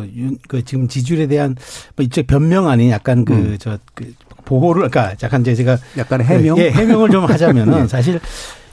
[0.02, 0.38] 음.
[0.42, 1.56] 그, 그 지금 지지율에 대한
[1.96, 3.78] 뭐 이쪽 변명 아닌 약간 그 저그 음.
[3.94, 4.14] 그
[4.44, 7.86] 보호를 그러니까 약간 이제 제가 약간 해명 예, 해명을 좀 하자면은 예.
[7.86, 8.20] 사실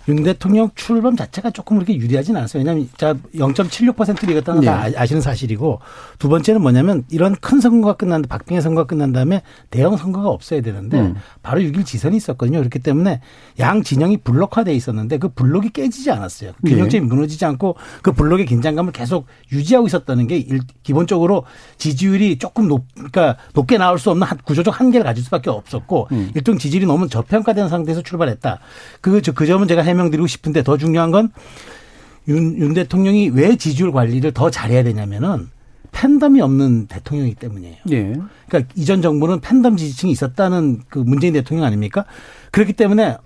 [0.07, 2.61] 윤 대통령 출범 자체가 조금 그렇게 유리하지는 않았어요.
[2.61, 4.97] 왜냐하면 자 0.76%를 이겼다는 건 네.
[4.97, 5.79] 아시는 사실이고
[6.19, 10.99] 두 번째는 뭐냐면 이런 큰 선거가 끝난 박빙의 선거가 끝난 다음에 대형 선거가 없어야 되는데
[10.99, 11.15] 음.
[11.41, 12.59] 바로 6일 지선이 있었거든요.
[12.59, 13.21] 그렇기 때문에
[13.59, 16.53] 양 진영이 블록화돼 있었는데 그 블록이 깨지지 않았어요.
[16.65, 17.07] 균형점이 네.
[17.07, 21.45] 무너지지 않고 그 블록의 긴장감을 계속 유지하고 있었다는 게 일, 기본적으로
[21.77, 26.31] 지지율이 조금 높, 그러니까 높게 나올 수 없는 구조적 한계를 가질 수밖에 없었고 음.
[26.35, 28.59] 일종 지지율이 너무 저평가된 상태에서 출발했다.
[29.01, 31.31] 그, 그 점은 제가 해명드리고 싶은데 더 중요한 건
[32.27, 35.49] 윤, 윤 대통령이 왜 지지율 관리를 더 잘해야 되냐면은
[35.91, 37.75] 팬덤이 없는 대통령이기 때문이에요.
[37.91, 38.13] 예.
[38.47, 42.05] 그러니까 이전 정부는 팬덤 지지층이 있었다는 그 문재인 대통령 아닙니까?
[42.51, 43.17] 그렇기 때문에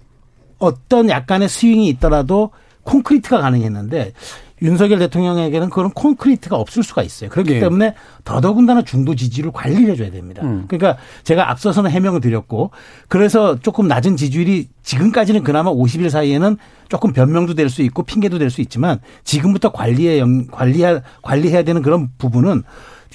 [0.60, 2.52] 어떤 약간의 스윙이 있더라도
[2.84, 4.14] 콘크리트가 가능했는데
[4.62, 7.30] 윤석열 대통령에게는 그런 콘크리트가 없을 수가 있어요.
[7.30, 7.60] 그렇기 예.
[7.60, 7.96] 때문에
[8.26, 10.42] 더더군다나 중도 지지율을 관리를 해줘야 됩니다.
[10.44, 10.66] 음.
[10.68, 12.72] 그러니까 제가 앞서서는 해명을 드렸고
[13.08, 16.58] 그래서 조금 낮은 지지율이 지금까지는 그나마 50일 사이에는
[16.90, 22.10] 조금 변명도 될 수 있고 핑계도 될 수 있지만 지금부터 관리에 관리해야 관리해야 되는 그런
[22.18, 22.64] 부분은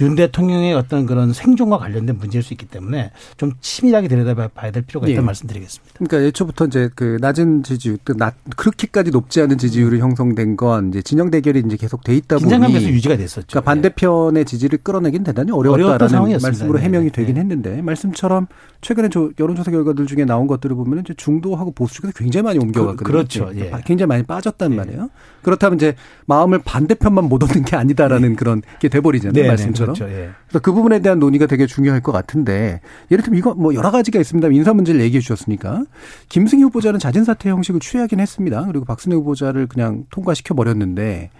[0.01, 5.07] 윤 대통령의 어떤 그런 생존과 관련된 문제일 수 있기 때문에 좀 치밀하게 들여다봐야 될 필요가
[5.07, 5.26] 있다는 예.
[5.26, 5.95] 말씀드리겠습니다.
[5.99, 11.30] 그러니까 애초부터 이제 그 낮은 지지율, 또낮 그렇게까지 높지 않은 지지율이 형성된 건 이제 진영
[11.30, 13.47] 대결이 이제 계속 돼 있다 보니 긴장감 계속 유지가 됐었죠.
[13.49, 17.12] 그러니까 반대편의 지지를 끌어내긴 대단히 어려웠다라는 말씀으로 해명이 네.
[17.12, 17.40] 되긴 네.
[17.40, 18.47] 했는데 말씀처럼
[18.80, 23.05] 최근에 저 여론조사 결과들 중에 나온 것들을 보면 이제 중도하고 보수 쪽에서 굉장히 많이 옮겨갔거든요.
[23.05, 23.70] 그, 렇죠 예.
[23.84, 24.76] 굉장히 많이 빠졌단 예.
[24.76, 25.11] 말이에요.
[25.45, 25.95] 그렇다면 이제
[26.26, 28.34] 마음을 반대편만 못 얻는 게 아니다라는 네.
[28.34, 29.32] 그런 게 돼버리잖아요.
[29.32, 29.95] 네, 네 말씀처럼.
[29.95, 30.12] 그렇죠.
[30.12, 30.30] 예.
[30.49, 32.80] 그래서 그 부분에 대한 논의가 되게 중요할 것 같은데
[33.12, 34.49] 예를 들면 이거 뭐 여러 가지가 있습니다.
[34.49, 35.84] 인사 문제를 얘기해 주셨으니까
[36.28, 38.64] 김승희 후보자는 자진 사퇴 형식을 취하긴 했습니다.
[38.66, 41.30] 그리고 박순애 후보자를 그냥 통과시켜 버렸는데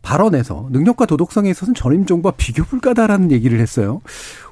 [0.00, 4.00] 발언에서 능력과 도덕성에 있어서는 전임 정부와 비교 불가다라는 얘기를 했어요.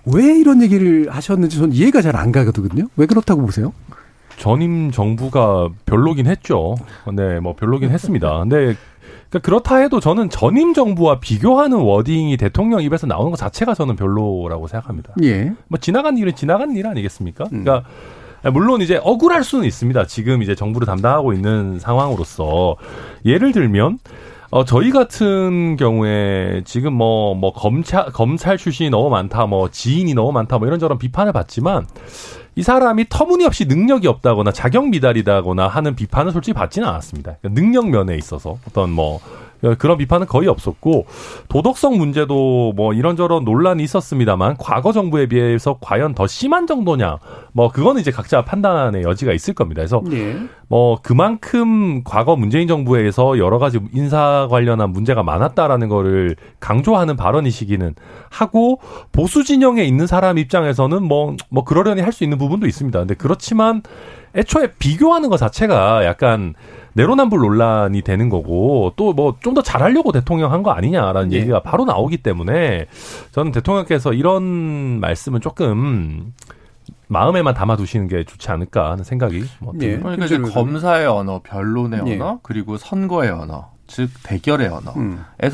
[0.05, 2.89] 왜 이런 얘기를 하셨는지 저는 이해가 잘 안 가거든요.
[2.97, 3.73] 왜 그렇다고 보세요?
[4.37, 6.77] 전임 정부가 별로긴 했죠.
[7.13, 8.41] 네, 뭐 별로긴 했습니다.
[8.41, 8.77] 근데
[9.29, 14.67] 그러니까 그렇다 해도 저는 전임 정부와 비교하는 워딩이 대통령 입에서 나오는 것 자체가 저는 별로라고
[14.67, 15.15] 생각합니다.
[15.23, 15.53] 예.
[15.69, 17.45] 뭐 지나간 일은 지나간 일 아니겠습니까?
[17.53, 17.65] 음.
[17.65, 17.89] 그러니까
[18.51, 20.07] 물론 이제 억울할 수는 있습니다.
[20.07, 22.77] 지금 이제 정부를 담당하고 있는 상황으로서
[23.25, 23.99] 예를 들면
[24.51, 30.31] 어, 저희 같은 경우에 지금 뭐, 뭐, 검찰, 검찰 출신이 너무 많다, 뭐, 지인이 너무
[30.31, 31.87] 많다, 뭐, 이런저런 비판을 받지만,
[32.57, 37.37] 이 사람이 터무니없이 능력이 없다거나 자격 미달이다거나 하는 비판은 솔직히 받지는 않았습니다.
[37.41, 39.21] 그러니까 능력 면에 있어서 어떤 뭐,
[39.75, 41.07] 그런 비판은 거의 없었고
[41.49, 47.19] 도덕성 문제도 뭐 이런저런 논란이 있었습니다만 과거 정부에 비해서 과연 더 심한 정도냐
[47.53, 49.81] 뭐 그거는 이제 각자 판단의 여지가 있을 겁니다.
[49.81, 50.37] 그래서 네.
[50.69, 57.95] 뭐 그만큼 과거 문재인 정부에서 여러 가지 인사 관련한 문제가 많았다라는 거를 강조하는 발언이시기는
[58.31, 58.81] 하고
[59.13, 62.99] 보수 진영에 있는 사람 입장에서는 뭐뭐 뭐 그러려니 할 수 있는 부분도 있습니다.
[62.99, 63.83] 근데 그렇지만
[64.35, 66.55] 애초에 비교하는 것 자체가 약간
[66.97, 71.37] 내로남불 논란이 되는 거고 또 뭐 좀 더 잘하려고 대통령 한 거 아니냐라는 네.
[71.37, 72.87] 얘기가 바로 나오기 때문에
[73.33, 74.43] 저는 대통령께서 이런
[75.01, 76.33] 말씀은 조금
[77.09, 79.99] 마음에만 담아두시는 게 좋지 않을까 하는 생각이 뭐 네.
[79.99, 82.15] 그러니까 이제 검사의 언어, 변론의 네.
[82.17, 84.97] 언어, 그리고 선거의 언어, 즉 대결의 언어에서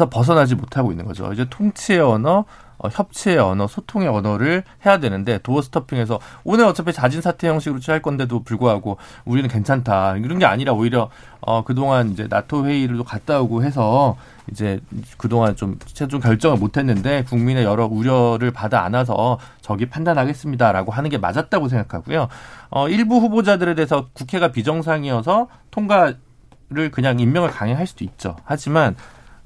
[0.05, 0.11] 음.
[0.11, 1.31] 벗어나지 못하고 있는 거죠.
[1.33, 2.45] 이제 통치의 언어,
[2.83, 8.03] 어, 협치의 언어, 소통의 언어를 해야 되는데 도어 스토핑에서 오늘 어차피 자진 사퇴 형식으로 취할
[8.03, 11.09] 건데도 불구하고 우리는 괜찮다 이런 게 아니라 오히려
[11.41, 14.17] 어 그동안 이제 나토 회의를 갔다 오고 해서
[14.51, 14.81] 이제
[15.17, 21.69] 그동안 좀 최종 결정을 못했는데 국민의 여러 우려를 받아 안아서 저기 판단하겠습니다라고 하는 게 맞았다고
[21.69, 22.29] 생각하고요.
[22.71, 28.37] 어 일부 후보자들에 대해서 국회가 비정상이어서 통과를 그냥 임명을 강행할 수도 있죠.
[28.45, 28.97] 하지만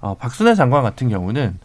[0.01, 1.59] 어 박순애 장관 같은 경우는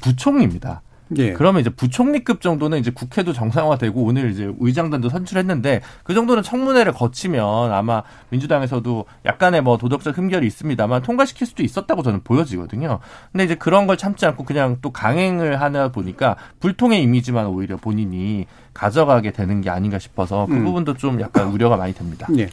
[0.00, 0.82] 부총리입니다.
[1.16, 1.32] 예.
[1.32, 7.72] 그러면 이제 부총리급 정도는 이제 국회도 정상화되고 오늘 이제 의장단도 선출했는데 그 정도는 청문회를 거치면
[7.72, 12.98] 아마 민주당에서도 약간의 뭐 도덕적 흠결이 있습니다만 통과시킬 수도 있었다고 저는 보여지거든요.
[13.32, 18.46] 근데 이제 그런 걸 참지 않고 그냥 또 강행을 하나 보니까 불통의 이미지만 오히려 본인이
[18.74, 20.64] 가져가게 되는 게 아닌가 싶어서 그 음.
[20.64, 22.26] 부분도 좀 약간 우려가 많이 됩니다.
[22.36, 22.48] 예.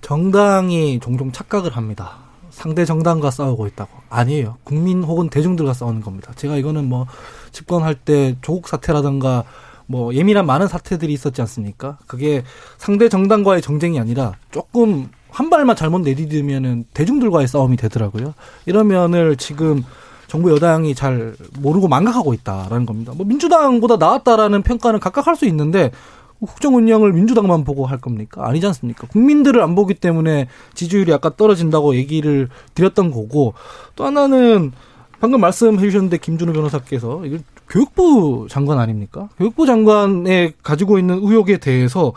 [0.00, 2.27] 정당이 종종 착각을 합니다.
[2.58, 3.90] 상대 정당과 싸우고 있다고.
[4.10, 4.56] 아니에요.
[4.64, 6.32] 국민 혹은 대중들과 싸우는 겁니다.
[6.34, 7.06] 제가 이거는 뭐
[7.52, 9.44] 집권할 때 조국 사태라든가
[9.86, 11.98] 뭐 예민한 많은 사태들이 있었지 않습니까?
[12.08, 12.42] 그게
[12.76, 18.34] 상대 정당과의 정쟁이 아니라 조금 한 발만 잘못 내디디면은 대중들과의 싸움이 되더라고요.
[18.66, 19.84] 이러면을 지금
[20.26, 23.12] 정부 여당이 잘 모르고 망각하고 있다라는 겁니다.
[23.16, 25.92] 뭐 민주당보다 나았다라는 평가는 각각 할 수 있는데
[26.40, 28.46] 국정 운영을 민주당만 보고 할 겁니까?
[28.46, 29.06] 아니지 않습니까?
[29.08, 33.54] 국민들을 안 보기 때문에 지지율이 약간 떨어진다고 얘기를 드렸던 거고
[33.96, 34.72] 또 하나는
[35.20, 37.22] 방금 말씀해 주셨는데 김준호 변호사께서
[37.68, 39.28] 교육부 장관 아닙니까?
[39.36, 42.12] 교육부 장관에 가지고 있는 의혹에 대해서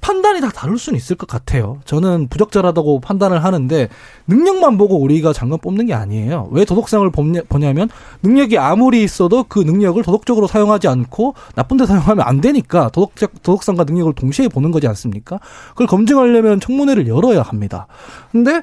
[0.00, 1.78] 판단이 다 다를 수는 있을 것 같아요.
[1.84, 3.88] 저는 부적절하다고 판단을 하는데
[4.26, 6.48] 능력만 보고 우리가 장관 뽑는 게 아니에요.
[6.50, 7.88] 왜 도덕성을 보냐 면
[8.22, 13.84] 능력이 아무리 있어도 그 능력을 도덕적으로 사용하지 않고 나쁜 데 사용하면 안 되니까 도덕적 도덕성과
[13.84, 15.40] 능력을 동시에 보는 거지 않습니까?
[15.70, 17.86] 그걸 검증하려면 청문회를 열어야 합니다.
[18.32, 18.62] 근데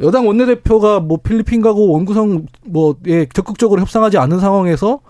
[0.00, 5.00] 여당 원내대표가 뭐 필리핀 가고 원구성 뭐에 적극적으로 협상하지 않은 상황에서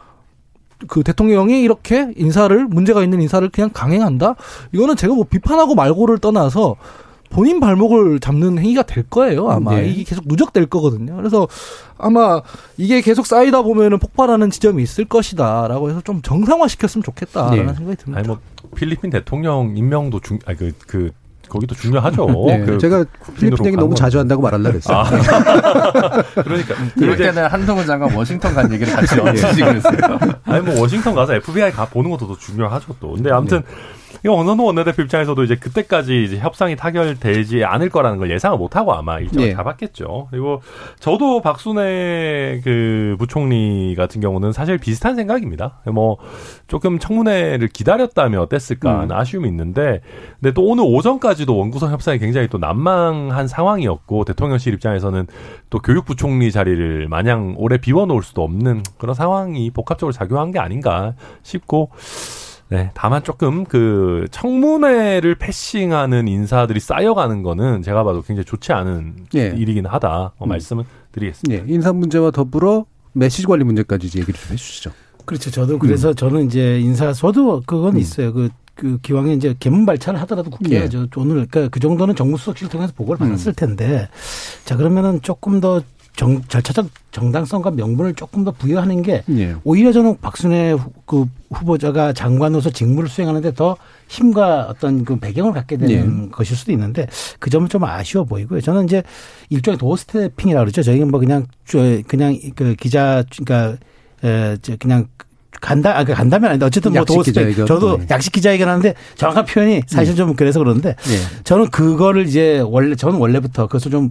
[0.88, 4.36] 그 대통령이 이렇게 인사를 문제가 있는 인사를 그냥 강행한다?
[4.72, 6.76] 이거는 제가 뭐 비판하고 말고를 떠나서
[7.30, 9.50] 본인 발목을 잡는 행위가 될 거예요.
[9.50, 9.88] 아마 네.
[9.88, 11.16] 이게 계속 누적될 거거든요.
[11.16, 11.46] 그래서
[11.96, 12.42] 아마
[12.76, 17.74] 이게 계속 쌓이다 보면은 폭발하는 지점이 있을 것이다라고 해서 좀 정상화 시켰으면 좋겠다라는 네.
[17.74, 18.18] 생각이 듭니다.
[18.18, 18.40] 아니 뭐
[18.74, 21.10] 필리핀 대통령 임명도 중, 아니 그, 그
[21.51, 22.26] 거기도 중요하죠.
[22.46, 23.05] 네, 그 제가
[23.36, 24.96] 필리핀 얘기 너무 자주 한다고 말하려고 했어요.
[24.96, 25.11] 아.
[26.42, 30.18] 그러니까 그럴 때는 한동훈 장관 워싱턴 간 얘기를 같이 얹히지 그랬어요.
[30.44, 33.12] 아니 뭐 워싱턴 가서 FBI 가 보는 것도 더 중요하죠 또.
[33.12, 33.99] 근데 아무튼 네.
[34.22, 39.18] 이거 원선호 원내대표 입장에서도 이제 그때까지 이제 협상이 타결되지 않을 거라는 걸 예상을 못하고 아마
[39.18, 39.54] 일정을 네.
[39.54, 40.28] 잡았겠죠.
[40.30, 40.60] 그리고
[40.98, 45.80] 저도 박순애 그 부총리 같은 경우는 사실 비슷한 생각입니다.
[45.86, 46.18] 뭐
[46.66, 49.16] 조금 청문회를 기다렸다면 어땠을까 하는 음.
[49.16, 50.00] 아쉬움이 있는데
[50.40, 55.26] 근데 또 오늘 오전까지도 원구성 협상이 굉장히 또 난망한 상황이었고 대통령실 입장에서는
[55.70, 61.90] 또 교육부총리 자리를 마냥 오래 비워놓을 수도 없는 그런 상황이 복합적으로 작용한 게 아닌가 싶고
[62.70, 69.48] 네, 다만 조금 그 청문회를 패싱하는 인사들이 쌓여가는 거는 제가 봐도 굉장히 좋지 않은 예.
[69.56, 70.48] 일이긴 하다 어, 음.
[70.48, 71.64] 말씀을 드리겠습니다.
[71.68, 74.92] 예, 인사 문제와 더불어 메시지 관리 문제까지 이제 얘기를 좀 해주시죠.
[75.24, 75.50] 그렇죠.
[75.50, 76.14] 저도 그래서 음.
[76.14, 77.98] 저는 이제 인사 저도 그건 음.
[77.98, 78.32] 있어요.
[78.32, 80.88] 그, 그 기왕에 이제 개문 발차를 하더라도 국회에 예.
[80.88, 83.54] 저 오늘 그러니까 그 정도는 정무수석실 통해서 보고를 받았을 음.
[83.56, 84.08] 텐데
[84.64, 85.82] 자 그러면은 조금 더
[86.16, 89.54] 정, 절차적 정당성과 명분을 조금 더 부여하는 게 예.
[89.64, 93.76] 오히려 저는 박순애 그 후보자가 장관으로서 직무를 수행하는데 더
[94.08, 96.30] 힘과 어떤 그 배경을 갖게 되는 예.
[96.30, 97.06] 것일 수도 있는데
[97.38, 98.61] 그 점은 좀 아쉬워 보이고요.
[98.61, 99.02] 저는 이제
[99.48, 100.82] 일종의 도어 스태핑이라고 그러죠.
[100.82, 101.46] 저희는 뭐 그냥
[102.06, 103.78] 그냥 그 기자 그러니까
[104.22, 105.06] 에, 그냥
[105.61, 107.66] 간다, 아, 그 간다면 아닌데 어쨌든 뭐 도어스텝.
[107.66, 108.06] 저도 네.
[108.11, 111.42] 약식 기자회견 하는데 정확한 표현이 사실 좀 그래서 그러는데 네.
[111.44, 114.11] 저는 그거를 이제 원래, 저는 원래부터 그것을 좀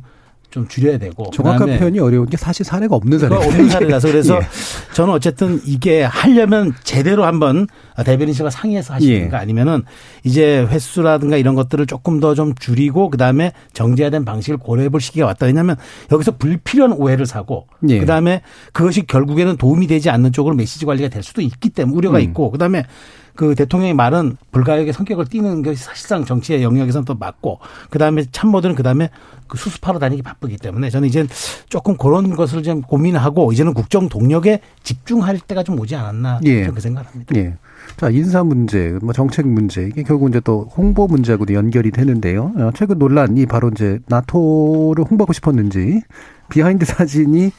[0.50, 4.48] 좀 줄여야 되고 정확한 표현이 어려운 게 사실 사례가 없는 사례 없는 사례라서 그래서 예.
[4.94, 7.68] 저는 어쨌든 이게 하려면 제대로 한번
[8.04, 9.42] 대변인실과 상의해서 하시는가 예.
[9.42, 9.84] 아니면은
[10.24, 15.46] 이제 횟수라든가 이런 것들을 조금 더 좀 줄이고 그다음에 정제된 방식을 고려해 볼 시기가 왔다.
[15.48, 15.76] 왜냐하면
[16.12, 18.00] 여기서 불필요한 오해를 사고 예.
[18.00, 18.42] 그다음에
[18.72, 22.24] 그것이 결국에는 도움이 되지 않는 쪽으로 메시지 관리가 될 수도 있기 때문에 우려가 음.
[22.24, 22.86] 있고 그다음에
[23.40, 27.60] 그 대통령의 말은 불가역의 성격을 띠는 것이 사실상 정치의 영역에서는 또 맞고
[27.90, 29.10] 그다음에 참모들은 그다음에
[29.48, 31.26] 그 수습하러 다니기 바쁘기 때문에 저는 이제
[31.70, 36.68] 조금 그런 것을 좀 고민하고 이제는 국정 동력에 집중할 때가 좀 오지 않았나 예.
[36.68, 37.34] 그 생각합니다.
[37.34, 37.54] 을 예.
[37.96, 42.52] 자, 인사 문제, 뭐 정책 문제, 이게 결국 이제 또 홍보 문제하고도 연결이 되는데요.
[42.58, 46.02] 어, 최근 논란이 바로 이제 나토를 홍보하고 싶었는지
[46.50, 47.52] behind 사진이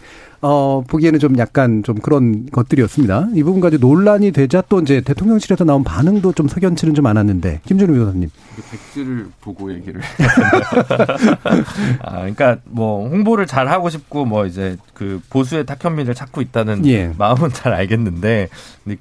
[0.43, 3.29] 어, 보기에는 좀 약간 좀 그런 것들이었습니다.
[3.35, 8.31] 이 부분까지 논란이 되자 또 이제 대통령실에서 나온 반응도 좀 석연치는 좀 않았는데 김준우 변호사님.
[8.71, 10.01] 백지를 보고 얘기를.
[12.03, 17.13] 아, 그러니까 뭐 홍보를 잘 하고 싶고 뭐 이제 그 보수의 탁현민을 찾고 있다는 예.
[17.19, 18.49] 마음은 잘 알겠는데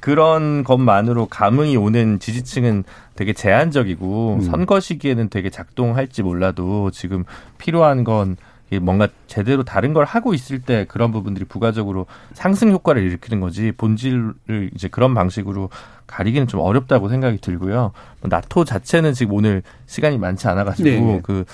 [0.01, 2.83] 그런 것만으로 감흥이 오는 지지층은
[3.15, 4.41] 되게 제한적이고 음.
[4.41, 7.23] 선거 시기에는 되게 작동할지 몰라도 지금
[7.57, 8.37] 필요한 건
[8.77, 14.71] 뭔가 제대로 다른 걸 하고 있을 때 그런 부분들이 부가적으로 상승 효과를 일으키는 거지 본질을
[14.75, 15.69] 이제 그런 방식으로
[16.05, 17.91] 가리기는 좀 어렵다고 생각이 들고요.
[18.21, 21.19] 뭐 나토 자체는 지금 오늘 시간이 많지 않아가지고 네, 네.
[21.23, 21.45] 그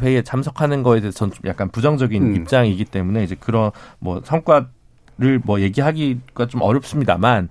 [0.00, 2.36] 회의에 참석하는 거에 대해서 전 좀 약간 부정적인 음.
[2.36, 4.68] 입장이기 때문에 이제 그런 뭐 성과
[5.18, 7.48] 를 뭐 얘기하기가 좀 어렵습니다만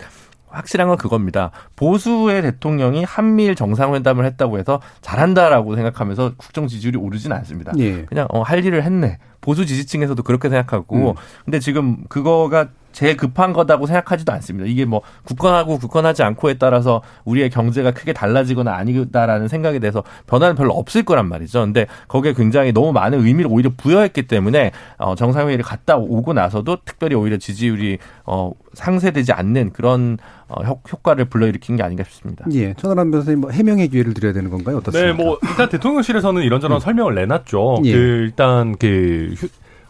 [0.54, 1.52] 확실한 건 그겁니다.
[1.76, 7.74] 보수의 대통령이 한미일 정상회담을 했다고 해서 잘한다라고 생각하면서 국정 지지율이 오르진 않습니다.
[7.78, 8.06] 예.
[8.06, 9.18] 그냥 어, 할 일을 했네.
[9.42, 11.16] 보수 지지층에서도 그렇게 생각하고 음.
[11.44, 14.70] 근데 지금 그거가 제 급한 거다고 생각하지도 않습니다.
[14.70, 20.74] 이게 뭐 굳건하고 굳건하지 않고에 따라서 우리의 경제가 크게 달라지거나 아니다라는 생각에 대해서 변화는 별로
[20.74, 21.62] 없을 거란 말이죠.
[21.62, 27.16] 근데 거기에 굉장히 너무 많은 의미를 오히려 부여했기 때문에 어 정상회의를 갔다 오고 나서도 특별히
[27.16, 30.18] 오히려 지지율이 어 상쇄되지 않는 그런
[30.48, 32.46] 어 효과를 불러일으킨 게 아닌가 싶습니다.
[32.54, 32.74] 예.
[32.76, 34.78] 천하람 변호사님 뭐 해명의 기회를 드려야 되는 건가요?
[34.78, 35.12] 어떻습니까?
[35.12, 36.80] 네, 뭐 일단 대통령실에서는 이런저런 음.
[36.80, 37.82] 설명을 내놨죠.
[37.86, 37.92] 예.
[37.92, 39.36] 그 일단 그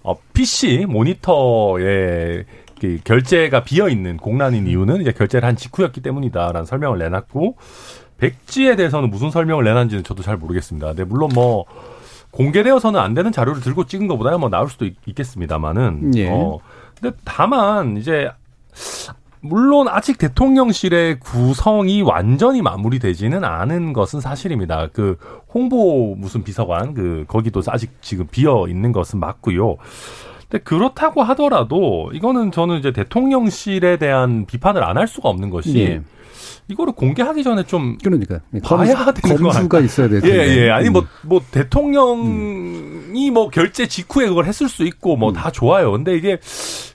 [0.04, 2.63] 어, PC 모니터에 그
[3.04, 7.58] 결제가 비어 있는 공란인 이유는 이제 결제를 한 직후였기 때문이다라는 설명을 내놨고
[8.18, 10.88] 백지에 대해서는 무슨 설명을 내놨는지는 저도 잘 모르겠습니다.
[10.88, 11.66] 근데 물론 뭐
[12.32, 16.30] 공개되어서는 안 되는 자료를 들고 찍은 것보다는 뭐 나올 수도 있, 겠습니다만은 예.
[16.30, 16.60] 어
[17.00, 18.30] 근데 다만 이제
[19.42, 24.88] 물론 아직 대통령실의 구성이 완전히 마무리되지는 않은 것은 사실입니다.
[24.94, 25.18] 그
[25.54, 29.76] 홍보 무슨 비서관 그 거기도 아직 지금 비어 있는 것은 맞고요.
[30.54, 36.02] 근데 그렇다고 하더라도 이거는 저는 이제 대통령실에 대한 비판을 안 할 수가 없는 것이 예.
[36.68, 40.38] 이거를 공개하기 전에 좀 그러니까 봐야 되는 검수가 있어야 될 텐데.
[40.38, 40.70] 예, 예.
[40.70, 43.34] 아니 뭐뭐 뭐 대통령이 음.
[43.34, 45.52] 뭐 결제 직후에 그걸 했을 수 있고 뭐다 음.
[45.52, 45.92] 좋아요.
[45.92, 46.40] 근데 이게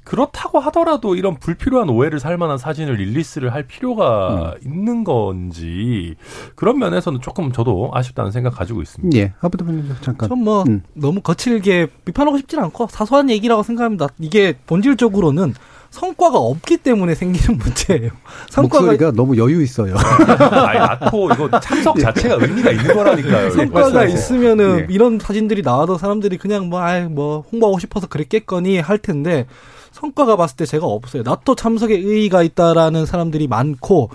[0.04, 4.66] 그렇다고 하더라도 이런 불필요한 오해를 살 만한 사진을 릴리스를 할 필요가 음.
[4.66, 6.14] 있는 건지
[6.54, 9.18] 그런 면에서는 조금 저도 아쉽다는 생각 가지고 있습니다.
[9.18, 9.34] 예.
[9.38, 9.66] 하부도
[10.00, 10.30] 잠깐.
[10.30, 10.82] 전뭐 음.
[10.94, 14.08] 너무 거칠게 비판하고 싶진 않고 사소한 얘기라고 생각합니다.
[14.18, 15.54] 이게 본질적으로는
[15.90, 18.10] 성과가 없기 때문에 생기는 문제예요.
[18.50, 19.94] 성과가 목소리가 너무 여유 있어요.
[19.96, 23.50] 아니, 나토 이거 참석 자체가 의미가 있는 거라니까요.
[23.50, 24.86] 성과가 있으면은 예.
[24.90, 29.46] 이런 사진들이 나와도 사람들이 그냥 뭐, 아이, 뭐, 홍보하고 싶어서 그랬겠거니 할 텐데
[29.92, 31.22] 성과가 봤을 때 제가 없어요.
[31.22, 34.10] 나토 참석에 의의가 있다라는 사람들이 많고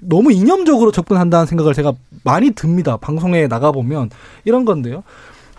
[0.00, 1.92] 너무 이념적으로 접근한다는 생각을 제가
[2.22, 2.96] 많이 듭니다.
[2.98, 4.10] 방송에 나가 보면
[4.44, 5.02] 이런 건데요.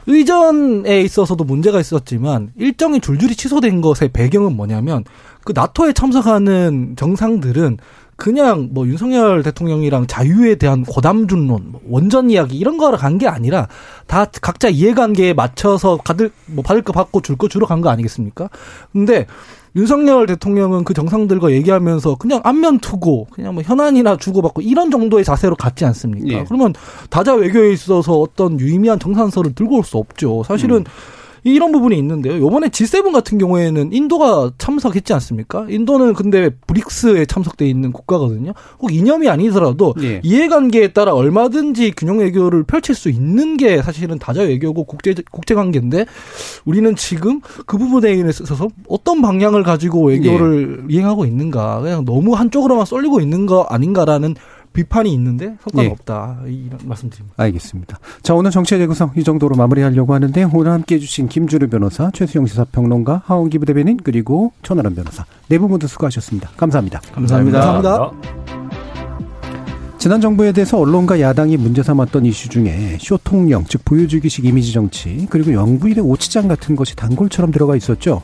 [0.10, 5.04] 의전에 있어서도 문제가 있었지만 일정이 줄줄이 취소된 것의 배경은 뭐냐면
[5.44, 7.78] 그 나토에 참석하는 정상들은
[8.16, 13.70] 그냥 뭐 윤석열 대통령이랑 자유에 대한 고담준론, 뭐 원전 이야기 이런 거로 간 게 아니라
[14.08, 18.50] 다 각자 이해관계에 맞춰서 받을 뭐 받을 거 받고 줄 거 주러 간 거 아니겠습니까?
[18.92, 19.26] 근데
[19.76, 25.56] 윤석열 대통령은 그 정상들과 얘기하면서 그냥 안면 투고 그냥 뭐 현안이나 주고받고 이런 정도의 자세로
[25.56, 26.28] 갔지 않습니까?
[26.40, 26.44] 예.
[26.46, 26.74] 그러면
[27.10, 30.44] 다자 외교에 있어서 어떤 유의미한 정산서를 들고 올 수 없죠.
[30.44, 30.84] 사실은 음.
[31.44, 32.40] 이런 부분이 있는데요.
[32.40, 35.66] 요번에 G7 같은 경우에는 인도가 참석했지 않습니까?
[35.70, 38.54] 인도는 근데 브릭스에 참석돼 있는 국가거든요.
[38.78, 40.22] 꼭 이념이 아니더라도 예.
[40.24, 46.06] 이해관계에 따라 얼마든지 균형 외교를 펼칠 수 있는 게 사실은 다자 외교고 국제 국제 관계인데
[46.66, 50.94] 우리는 지금 그 부분에 있어서 어떤 방향을 가지고 외교를 예.
[50.94, 54.36] 이행하고 있는가 그냥 너무 한쪽으로만 쏠리고 있는 거 아닌가라는
[54.74, 55.88] 비판이 있는데 성과가 예.
[55.90, 57.34] 없다 이런 말씀드립니다.
[57.38, 58.00] 알겠습니다.
[58.22, 63.24] 자 오늘 정치의 재구성 이 정도로 마무리하려고 하는데 오늘 함께해 주신 김준우 변호사, 최수영 시사평론가,
[63.26, 66.52] 하원기 부대변인 그리고 천하람 변호사 네 분 모두 수고하셨습니다.
[66.58, 67.02] 감사합니다.
[67.14, 67.60] 감사합니다.
[67.60, 67.98] 감사합니다.
[67.98, 68.50] 감사합니다.
[69.98, 75.52] 지난 정부에 대해서 언론과 야당이 문제 삼았던 이슈 중에 쇼통령, 즉 보여주기식 이미지 정치, 그리고
[75.52, 78.22] 영부인의 오치장 같은 것이 단골처럼 들어가 있었죠.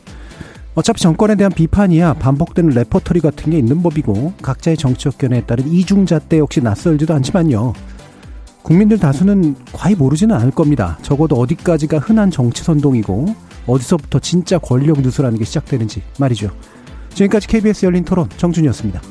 [0.76, 6.38] 어차피 정권에 대한 비판이야 반복되는 레퍼터리 같은 게 있는 법이고 각자의 정치 역견에 따른 이중잣대
[6.38, 7.74] 역시 낯설지도 않지만요.
[8.62, 10.98] 국민들 다수는 과히 모르지는 않을 겁니다.
[11.02, 13.34] 적어도 어디까지가 흔한 정치 선동이고
[13.68, 16.52] 어디서부터 진짜 권력 누설하는 게 시작되는지 말이죠.
[17.14, 19.02] 지금까지 KBS 열린 토론 정준이었습니다.